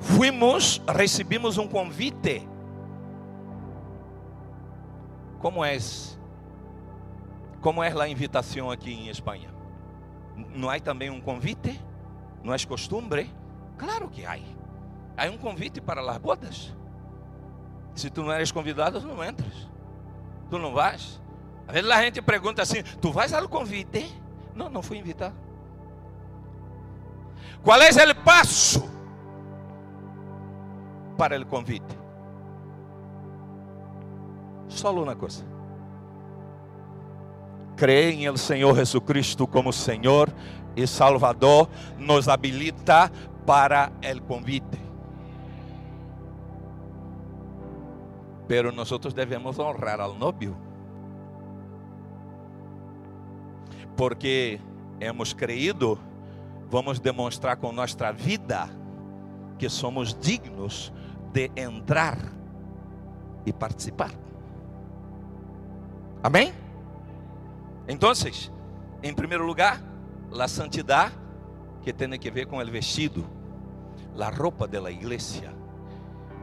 [0.00, 2.44] fuimos, recebimos um convite.
[5.38, 5.78] Como é?
[7.60, 9.54] Como é a invitação aqui em Espanha?
[10.52, 11.80] Não há também um convite?
[12.42, 13.30] Não é costume?
[13.78, 14.36] Claro que há.
[15.16, 16.74] Há um convite para as bodas.
[17.94, 19.68] Se tu não eres convidado, não entras.
[20.50, 21.22] Tu não vais.
[21.68, 24.12] Às vezes a gente pergunta assim: Tu vais ao convite?
[24.56, 25.45] Não, não fui invitado.
[27.66, 28.86] ¿Cuál es el paso
[31.16, 31.96] para el convite?
[34.68, 35.42] Solo una cosa.
[37.74, 40.32] Creer en el Señor Jesucristo como Señor
[40.76, 43.10] y Salvador nos habilita
[43.44, 44.78] para el convite.
[48.46, 50.56] Pero nosotros debemos honrar al novio.
[53.96, 54.60] Porque
[55.00, 55.98] hemos creído
[56.70, 58.68] vamos demonstrar com nossa vida
[59.58, 60.92] que somos dignos
[61.32, 62.18] de entrar
[63.44, 64.10] e participar.
[66.22, 66.52] Amém?
[67.88, 68.10] Então,
[69.02, 69.80] em primeiro lugar,
[70.38, 71.14] a santidade
[71.82, 73.24] que tem que ver com o vestido,
[74.18, 75.54] a roupa da igreja.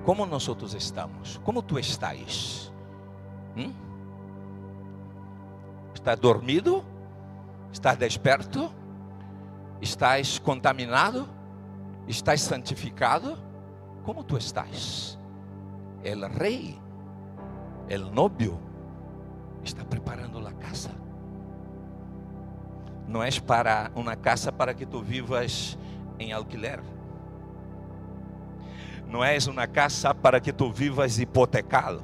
[0.06, 1.38] Como nós estamos?
[1.44, 2.72] Como tu estás?
[3.58, 3.74] Hum?
[5.94, 6.84] Estás dormido?
[7.72, 8.72] Estás desperto?
[9.84, 11.28] Estás contaminado?
[12.08, 13.38] Estás santificado?
[14.06, 15.20] Como tu estás?
[16.06, 16.80] El rei,
[17.90, 18.58] el novio,
[19.62, 20.90] está preparando a casa.
[23.10, 25.78] Não é para uma casa para que tu vivas
[26.18, 26.80] em alquiler.
[29.06, 32.02] Não é uma casa para que tu vivas hipotecado.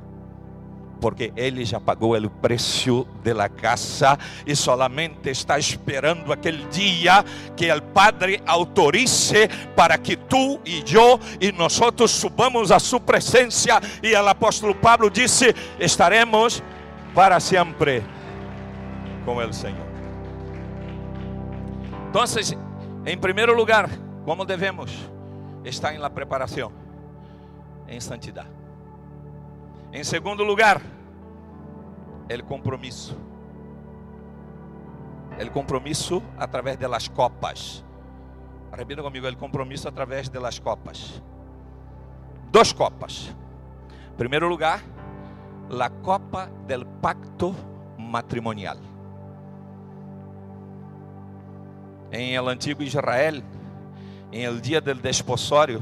[1.00, 7.24] Porque Ele já pagou o preço da casa e solamente está esperando aquele dia
[7.56, 13.80] que o Padre autorize para que tu e eu e nós subamos a sua presença.
[14.02, 16.62] E o apóstolo Pablo disse: estaremos
[17.14, 18.04] para sempre
[19.26, 19.88] com o Senhor.
[22.10, 22.24] Então,
[23.06, 23.90] em primeiro lugar,
[24.26, 25.10] como devemos
[25.64, 26.72] estar em la preparação?
[27.88, 28.59] Em santidade.
[29.92, 30.82] Em segundo lugar,
[32.30, 33.18] el compromisso.
[35.40, 37.84] El compromisso através das copas.
[38.72, 41.22] Repita comigo, el compromisso através das copas.
[42.52, 43.34] Dos copas.
[44.12, 44.80] Em primeiro lugar,
[45.70, 47.56] la copa del pacto
[47.98, 48.78] matrimonial.
[52.12, 53.44] Em el antigo Israel,
[54.32, 55.82] em el dia del desposório,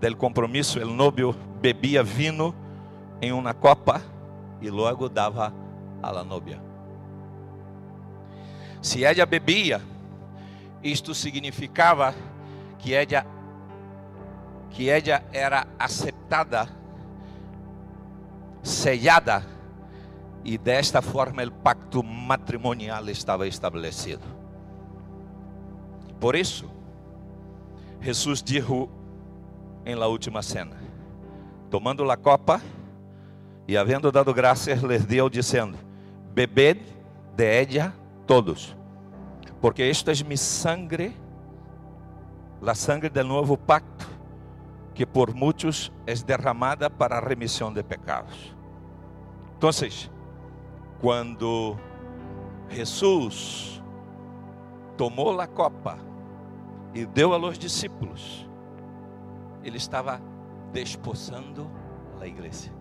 [0.00, 2.54] del compromisso, el novio bebia vino
[3.20, 4.02] em uma copa
[4.60, 5.52] e logo dava
[6.02, 6.60] a la novia.
[8.80, 9.80] Se ela bebia,
[10.82, 12.14] isto significava
[12.78, 13.26] que ela
[14.70, 16.68] que ela era aceitada,
[18.62, 19.42] sellada
[20.44, 24.22] e desta forma o pacto matrimonial estava estabelecido.
[26.20, 26.70] Por isso,
[28.00, 28.88] Jesus disse
[29.84, 30.76] em la última cena,
[31.70, 32.60] tomando a copa,
[33.68, 35.76] e havendo dado graças, lhes deu, dizendo:
[36.32, 36.80] Bebed
[37.36, 37.92] de ella
[38.26, 38.76] todos,
[39.60, 41.16] porque esta é mi sangre,
[42.62, 44.06] la sangre del novo pacto,
[44.94, 48.54] que por muitos é derramada para a remissão de pecados.
[49.56, 49.70] Então,
[51.00, 51.76] quando
[52.70, 53.82] Jesus
[54.96, 55.98] tomou a copa
[56.94, 58.48] e deu a los discípulos,
[59.62, 60.20] ele estava
[60.72, 61.70] desposando
[62.20, 62.76] a igreja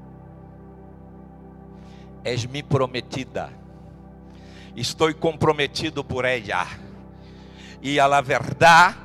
[2.26, 3.49] és mi prometida.
[4.76, 6.67] Estou comprometido por ela.
[7.82, 8.97] E a la verdade,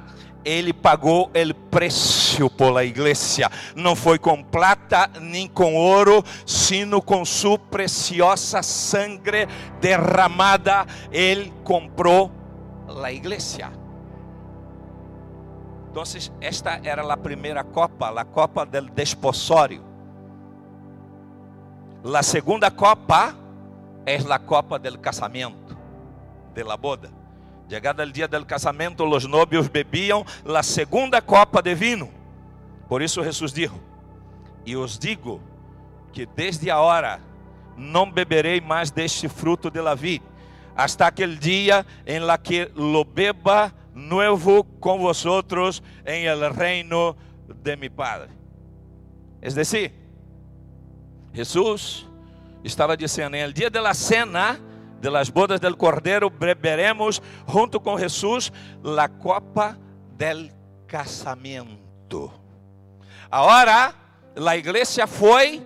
[0.43, 3.51] ele pagou o preço por la igreja.
[3.77, 9.47] Não foi com plata nem com ouro, sino com sua preciosa sangre
[9.81, 10.87] derramada.
[11.12, 12.33] Ele comprou
[12.89, 13.71] a igreja.
[15.91, 16.05] Então,
[16.41, 19.89] esta era a primeira copa, a copa del desposório.
[22.03, 23.34] La segunda copa
[24.07, 25.76] es la copa del casamiento,
[26.55, 27.11] de la boda.
[27.68, 32.09] Llegado el día del casamiento, los novios bebían la segunda copa de vino.
[32.88, 33.78] Por isso Jesus dijo:
[34.64, 35.40] E os digo
[36.12, 37.20] que desde agora
[37.76, 40.22] não beberei mais deste fruto de la vid,
[40.74, 47.14] hasta aquele dia em la que lo beba nuevo com vosotros en el reino
[47.62, 48.30] de mi Padre.
[49.42, 49.99] Es decir,
[51.33, 52.07] Jesus
[52.64, 54.59] estava dizendo: "Em el dia de la cena
[55.01, 58.53] de las bodas del Cordeiro beberemos junto com Jesus
[58.83, 59.78] la copa
[60.16, 60.53] del
[60.87, 62.33] casamento."
[63.31, 63.95] Agora,
[64.37, 65.64] a igreja foi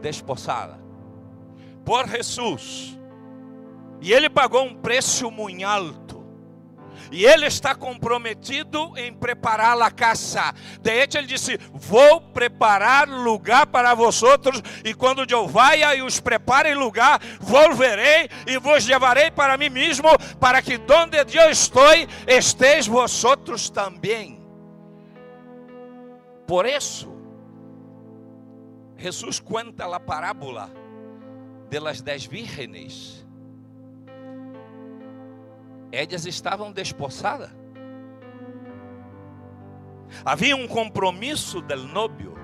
[0.00, 0.78] desposada
[1.84, 2.98] por Jesus.
[4.00, 6.07] E ele pagou um preço muito alto.
[7.10, 10.52] E ele está comprometido em preparar a casa.
[10.80, 16.20] De hecho, ele disse: Vou preparar lugar para vosotros, e quando eu vaya e os
[16.20, 21.88] prepare lugar, volverei e vos levarei para mim mesmo, para que donde eu estou,
[22.26, 24.38] estéis vosotros também.
[26.46, 27.12] Por isso,
[28.96, 30.70] Jesus conta a parábola
[31.70, 33.17] de las dez vírgenes
[35.92, 37.50] elas estavam desposadas.
[40.24, 42.36] Havia um compromisso del novio.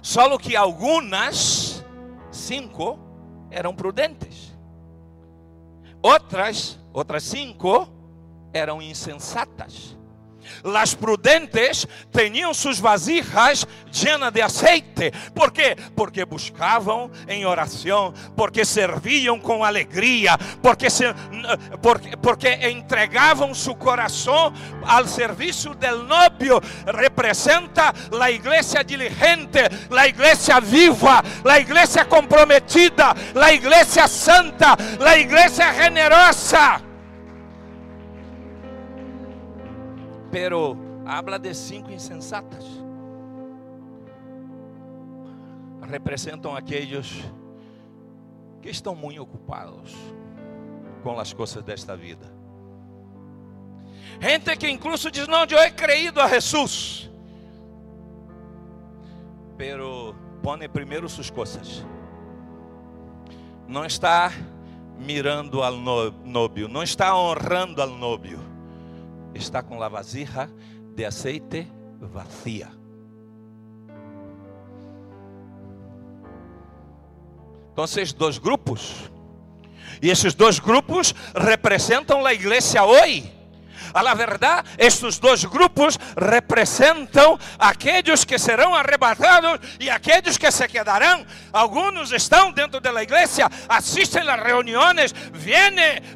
[0.00, 1.84] Só que algumas,
[2.30, 2.98] cinco,
[3.50, 4.56] eram prudentes.
[6.02, 7.88] Outras, outras cinco,
[8.52, 9.96] eram insensatas.
[10.62, 15.12] Las prudentes tinham suas vasijas llenas de aceite.
[15.34, 15.76] ¿Por quê?
[15.94, 21.04] Porque buscavam em oração, porque serviam com alegria, porque, se,
[21.80, 24.52] porque, porque entregavam seu coração
[24.84, 26.60] ao serviço del novio.
[26.86, 29.58] Representa a igreja diligente,
[29.90, 36.91] a igreja viva, a igreja comprometida, a igreja santa, a igreja generosa.
[40.32, 40.76] Pero
[41.06, 42.64] habla de cinco insensatas.
[45.82, 47.22] Representam aqueles
[48.60, 49.94] que estão muito ocupados
[51.04, 52.26] com as coisas desta vida.
[54.20, 57.08] Gente que incluso diz: Não, eu he creído a Jesus,
[59.56, 61.84] pero pone primeiro suas coisas
[63.72, 64.30] não está
[64.98, 65.76] mirando al
[66.24, 68.38] novio, não está honrando al novio,
[69.34, 70.50] está com a vasija
[70.94, 71.66] de aceite
[72.00, 72.70] vacía.
[77.72, 79.10] Então, dois grupos.
[80.02, 83.32] E esses dois grupos representam a igreja hoje.
[83.94, 90.66] A la verdade, estes dois grupos representam aqueles que serão arrebatados e aqueles que se
[90.68, 91.24] quedarão.
[91.52, 95.62] Alguns estão dentro da igreja, assistem às reuniões, vêm,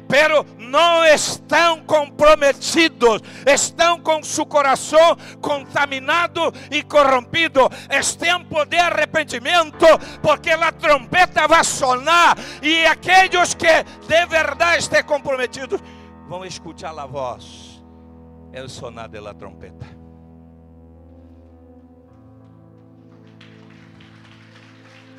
[0.07, 7.69] pero não estão comprometidos, estão com seu coração contaminado e corrompido.
[7.89, 9.85] É tempo de arrependimento,
[10.21, 15.81] porque a trompeta vai sonar e aqueles que de verdade estão comprometidos
[16.27, 17.66] vão escutar a voz
[18.53, 19.85] el sonar de la trompeta.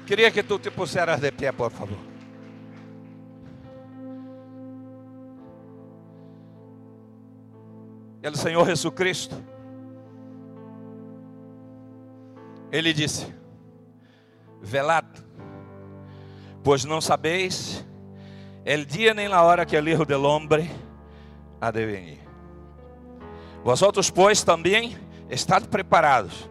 [0.07, 1.99] Queria que tu te pusieras de pé, por favor.
[8.25, 9.37] O Senhor Jesucristo,
[12.71, 13.27] Ele disse:
[14.61, 15.07] Velad,
[16.63, 17.85] pois não sabeis
[18.65, 20.71] el dia nem a hora que o Hijo del Hombre
[21.61, 22.28] ha de venir.
[23.65, 24.97] Vosotros, pois, também
[25.29, 26.49] estáis preparados,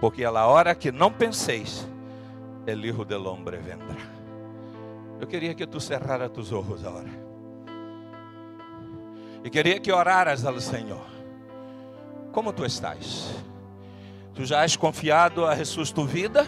[0.00, 1.86] porque a hora que não penseis,
[2.66, 3.96] o Hijo del Hombre vendrá.
[5.20, 7.10] Eu queria que tu cerraras tus olhos agora.
[9.42, 11.04] E queria que oraras ao Senhor.
[12.32, 13.34] Como tu estás?
[14.34, 16.46] Tu já has confiado a Jesus tu vida?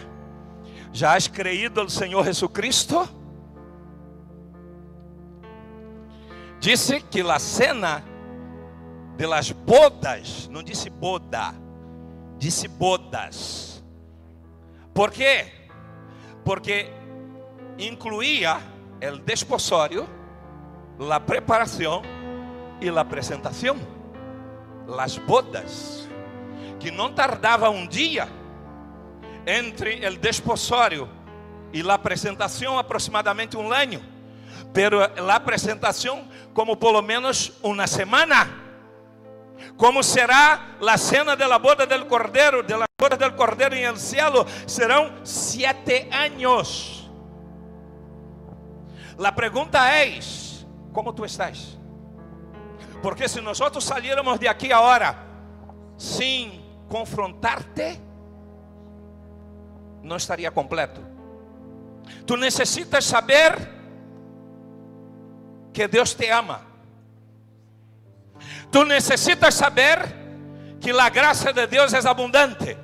[0.93, 3.09] Já has creído no Senhor Jesus Cristo?
[6.59, 8.03] Disse que a cena
[9.21, 11.53] de las bodas, não disse boda,
[12.39, 13.83] disse bodas.
[14.95, 15.45] Por quê?
[16.43, 16.91] Porque
[17.77, 18.59] incluía
[18.99, 20.09] el desposório,
[20.97, 22.01] la preparação
[22.81, 23.77] e la apresentação.
[24.87, 26.09] Las bodas,
[26.79, 28.27] que não tardava um dia
[29.45, 31.07] entre el desposório
[31.71, 34.01] e la apresentação, aproximadamente um ano,
[34.73, 38.60] pero la apresentação como pelo menos uma semana
[39.77, 43.97] como será a cena da boda del Cordeiro, de la boda del Cordeiro em el
[43.97, 47.09] cielo, serão sete anos.
[49.17, 50.19] A pergunta é:
[50.91, 51.77] como tu estás?
[53.01, 55.15] Porque se nós saíssemos de aqui agora
[55.97, 57.99] sem confrontar-te,
[60.03, 61.01] não estaria completo.
[62.25, 63.55] Tu necessitas saber
[65.73, 66.70] que Deus te ama.
[68.71, 70.21] Tu necessitas saber
[70.79, 72.77] que a graça de Deus é abundante.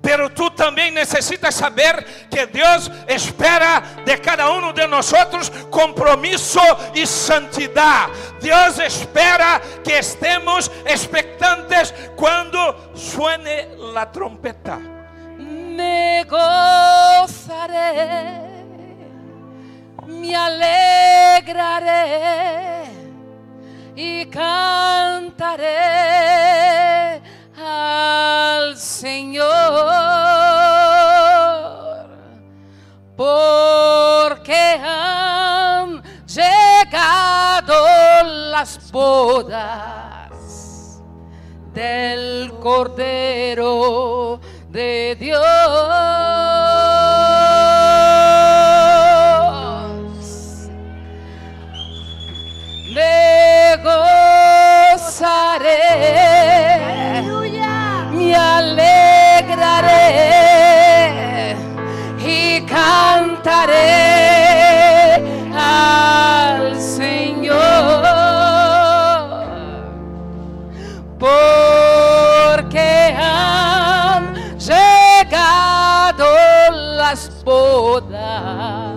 [0.00, 5.10] Pero tu também necessitas saber que Deus espera de cada um de nós
[5.70, 6.60] compromisso
[6.94, 8.12] e santidade.
[8.40, 12.58] Deus espera que estemos expectantes quando
[12.94, 14.78] suene a trompeta.
[15.38, 17.62] Me gozaré,
[20.06, 21.44] me alegraré
[23.96, 25.66] y cantaré
[27.56, 29.44] al Señor,
[33.16, 37.86] porque han llegado
[38.50, 41.00] las bodas
[41.72, 44.40] del Cordero
[44.70, 46.83] de Dios.
[52.94, 53.34] Me
[58.64, 59.96] alegraré
[62.18, 63.72] y cantaré
[65.56, 68.04] al Señor,
[71.18, 76.26] porque han llegado
[76.96, 78.96] las bodas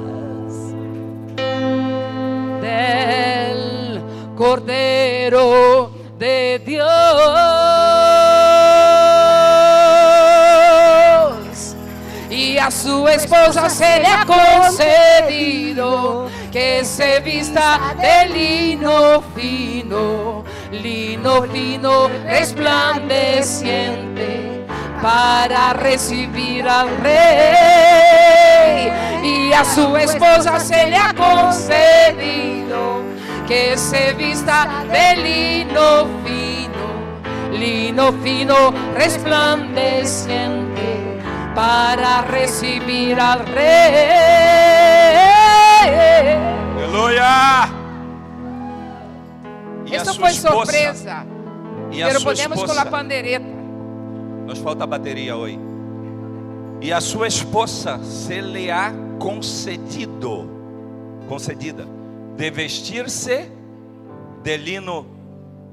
[2.61, 3.36] del
[4.38, 6.88] Cordero de Dios.
[12.29, 21.41] Y a su esposa se le ha concedido que se vista de lino fino, lino
[21.51, 24.67] fino resplandeciente
[25.01, 28.91] para recibir al rey.
[29.23, 32.66] Y a su esposa se le ha concedido
[33.47, 36.87] que se vista de lino fino,
[37.57, 41.19] lino fino resplandeciente
[41.55, 43.67] para recibir al rey.
[46.75, 47.69] Aleluia!
[49.85, 50.55] E a Isso foi esposa?
[50.55, 51.25] sorpresa.
[51.91, 52.81] E a Pero sua podemos esposa?
[52.81, 53.45] a pandereta.
[54.45, 55.59] Nos falta bateria hoje.
[56.81, 60.47] E a sua esposa se lhe ha concedido,
[61.27, 61.85] concedida,
[62.38, 63.49] de vestir-se
[64.43, 65.05] de lino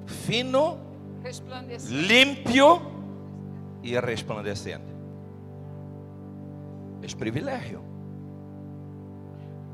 [0.06, 0.78] fino,
[1.90, 2.80] limpio
[3.82, 4.94] e resplandecente.
[7.02, 7.82] É privilégio.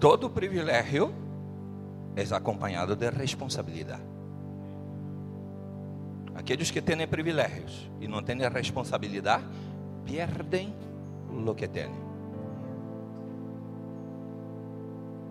[0.01, 1.15] Todo privilégio
[2.17, 4.03] é acompanhado de responsabilidade.
[6.35, 9.45] Aqueles que têm privilégios e não têm responsabilidade,
[10.05, 10.75] perdem
[11.47, 12.10] o que têm.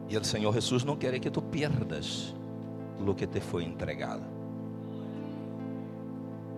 [0.09, 2.33] E o Senhor Jesus não quer que tu perdas
[3.09, 4.23] o que te foi entregado.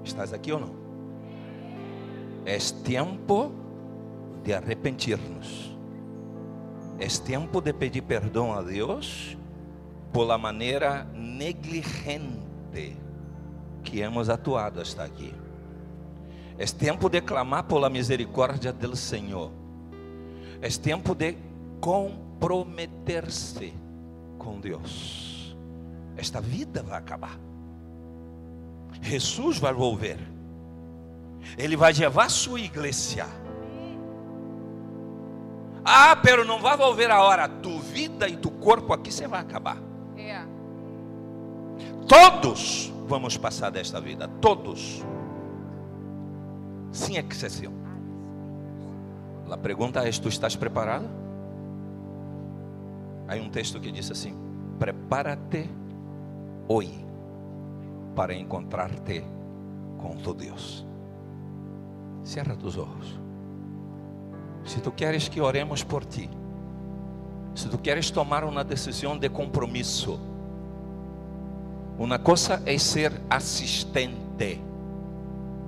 [0.03, 0.75] ¿Estás aqui ou não?
[2.45, 3.51] É tempo
[4.43, 5.77] de arrepentir-nos.
[6.99, 9.37] É tempo de pedir perdão a Deus
[10.11, 12.97] por la maneira negligente
[13.83, 15.33] que hemos atuado hasta aqui.
[16.57, 19.51] É tempo de clamar por la misericórdia do Senhor.
[20.61, 21.35] É tempo de
[22.41, 23.71] comprometer-se
[24.39, 25.55] com Deus.
[26.17, 27.39] Esta vida vai acabar.
[28.99, 30.17] Jesus vai volver.
[31.55, 33.27] Ele vai levar sua igreja.
[35.85, 37.47] Ah, pero não vai volver a hora.
[37.47, 39.77] Tu vida e tu corpo aqui você vai acabar.
[40.17, 40.41] É.
[42.07, 44.27] Todos vamos passar desta vida.
[44.27, 45.03] Todos.
[46.91, 47.73] Sem exceção.
[49.49, 51.20] A pergunta é: tu estás preparado?
[53.31, 54.35] Há um texto que diz assim:
[54.77, 55.69] Prepara-te
[56.67, 57.05] hoje
[58.13, 59.23] para encontrar-te
[59.97, 60.85] com tu Deus.
[62.25, 63.17] Cierra tus olhos.
[64.65, 66.29] Se tu queres que oremos por ti,
[67.55, 70.19] se tu queres tomar uma decisão de compromisso,
[71.97, 74.59] uma coisa é ser assistente,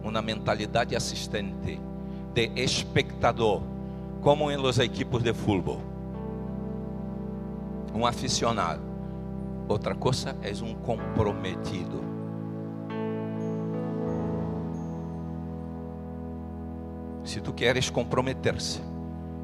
[0.03, 1.79] uma mentalidade assistente,
[2.33, 3.61] de espectador,
[4.21, 5.92] como em los equipos de futebol.
[7.93, 8.81] Um aficionado.
[9.67, 12.03] Outra coisa é um comprometido.
[17.23, 18.81] Se tu queres comprometer-se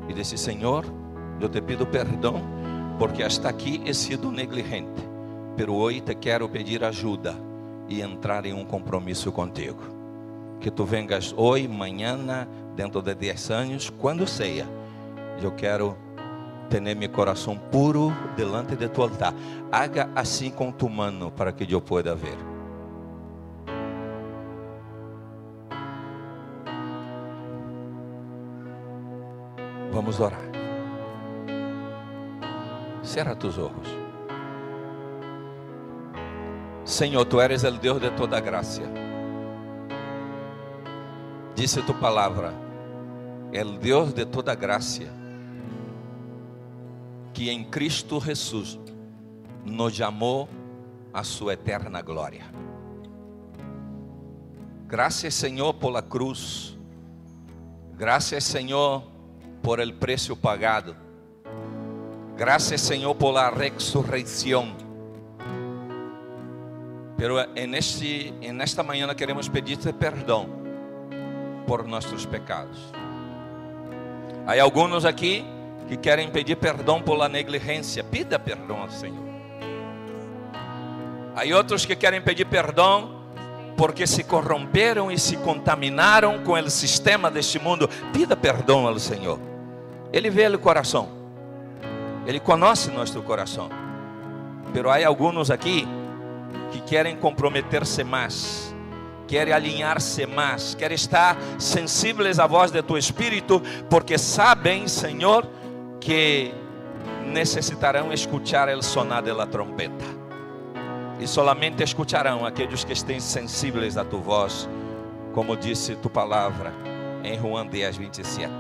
[0.08, 0.86] e dizer, Senhor,
[1.40, 2.42] eu te pido perdão
[3.00, 5.02] porque hasta aqui he sido negligente,
[5.56, 7.34] pero hoje te quero pedir ajuda
[7.88, 9.82] e entrar em um compromisso contigo.
[10.60, 12.18] Que tu vengas hoje, amanhã,
[12.76, 14.68] dentro de 10 anos, quando seja,
[15.42, 15.96] eu quero
[16.70, 19.34] ter meu coração puro delante de tu altar.
[19.72, 22.38] Haga assim com tu mano para que eu pueda ver.
[29.92, 30.40] Vamos orar.
[33.02, 33.88] Cierra tus ojos.
[36.86, 38.82] Senhor, tu eres el Deus de toda graça.
[41.56, 42.54] Disse tu palavra,
[43.52, 45.04] el Deus de toda graça,
[47.40, 48.78] que em Cristo Jesus
[49.64, 50.50] nos chamou
[51.14, 52.44] a sua eterna glória.
[54.86, 56.78] Graças, Senhor, por la cruz.
[57.98, 59.04] Graças, Senhor,
[59.64, 60.98] por el precio pagado.
[62.36, 64.76] Gracias, Señor, por la resurrección.
[67.16, 70.46] Pero en, este, en esta mañana queremos pedirte perdão
[71.66, 72.92] por nossos pecados.
[74.46, 75.46] Há alguns aqui
[75.90, 78.04] que querem pedir perdão por la negligência.
[78.04, 79.28] Pida perdão ao Senhor.
[81.36, 83.24] Há outros que querem pedir perdão
[83.76, 87.90] porque se corromperam e se contaminaram com o sistema deste mundo.
[88.14, 89.40] Pida perdão ao Senhor.
[90.14, 91.10] Ele vê o coração.
[92.28, 93.68] Ele conhece nosso coração.
[94.72, 95.88] Pero há alguns aqui
[96.72, 98.76] que querem comprometer-se mais,
[99.28, 103.60] querem alinhar-se mais, querem estar sensíveis à voz de tu espírito,
[103.90, 105.48] porque sabem, Senhor,
[106.00, 106.54] que
[107.26, 110.06] necessitarão escuchar o sonar da trompeta.
[111.20, 114.70] E solamente escucharão aqueles que estén sensíveis a tu voz,
[115.34, 116.72] como disse tu palavra
[117.24, 118.52] em Juan 10, 27.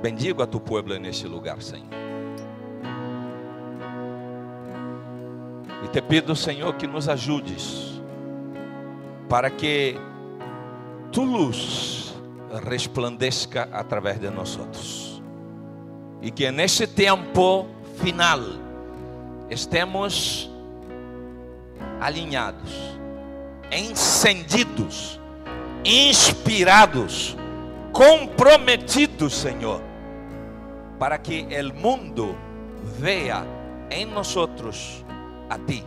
[0.00, 1.88] Bendigo a tu pueblo neste lugar, Senhor.
[5.84, 8.00] E te pido, Senhor, que nos ajudes
[9.28, 9.98] para que
[11.10, 12.05] tu luz
[12.68, 15.22] resplandeça através de nós outros.
[16.22, 17.66] E que neste tempo
[18.02, 18.40] final
[19.50, 20.50] estemos
[22.00, 22.98] alinhados,
[23.70, 25.20] encendidos,
[25.84, 27.36] inspirados,
[27.92, 29.80] comprometidos, Senhor,
[30.98, 32.34] para que el mundo
[32.98, 33.44] vea
[33.90, 35.04] em nosotros
[35.48, 35.84] a ti,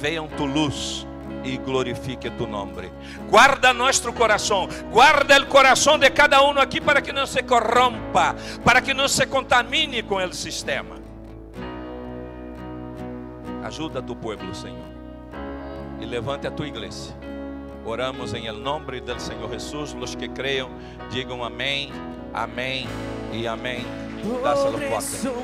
[0.00, 1.06] vean tu luz
[1.44, 2.90] e glorifique tu nome.
[3.28, 8.34] Guarda nosso coração, guarda o coração de cada um aqui para que não se corrompa,
[8.64, 10.96] para que não se contamine com o sistema.
[13.62, 14.78] Ajuda tu povo, Senhor,
[16.00, 17.14] e levante a tua igreja.
[17.84, 19.94] Oramos em el nome do Senhor Jesus.
[19.94, 20.68] Los que crean,
[21.08, 21.92] digan amén,
[22.34, 22.86] Amém.
[23.32, 23.86] y amén.
[24.42, 25.36] Dáselo fuerte.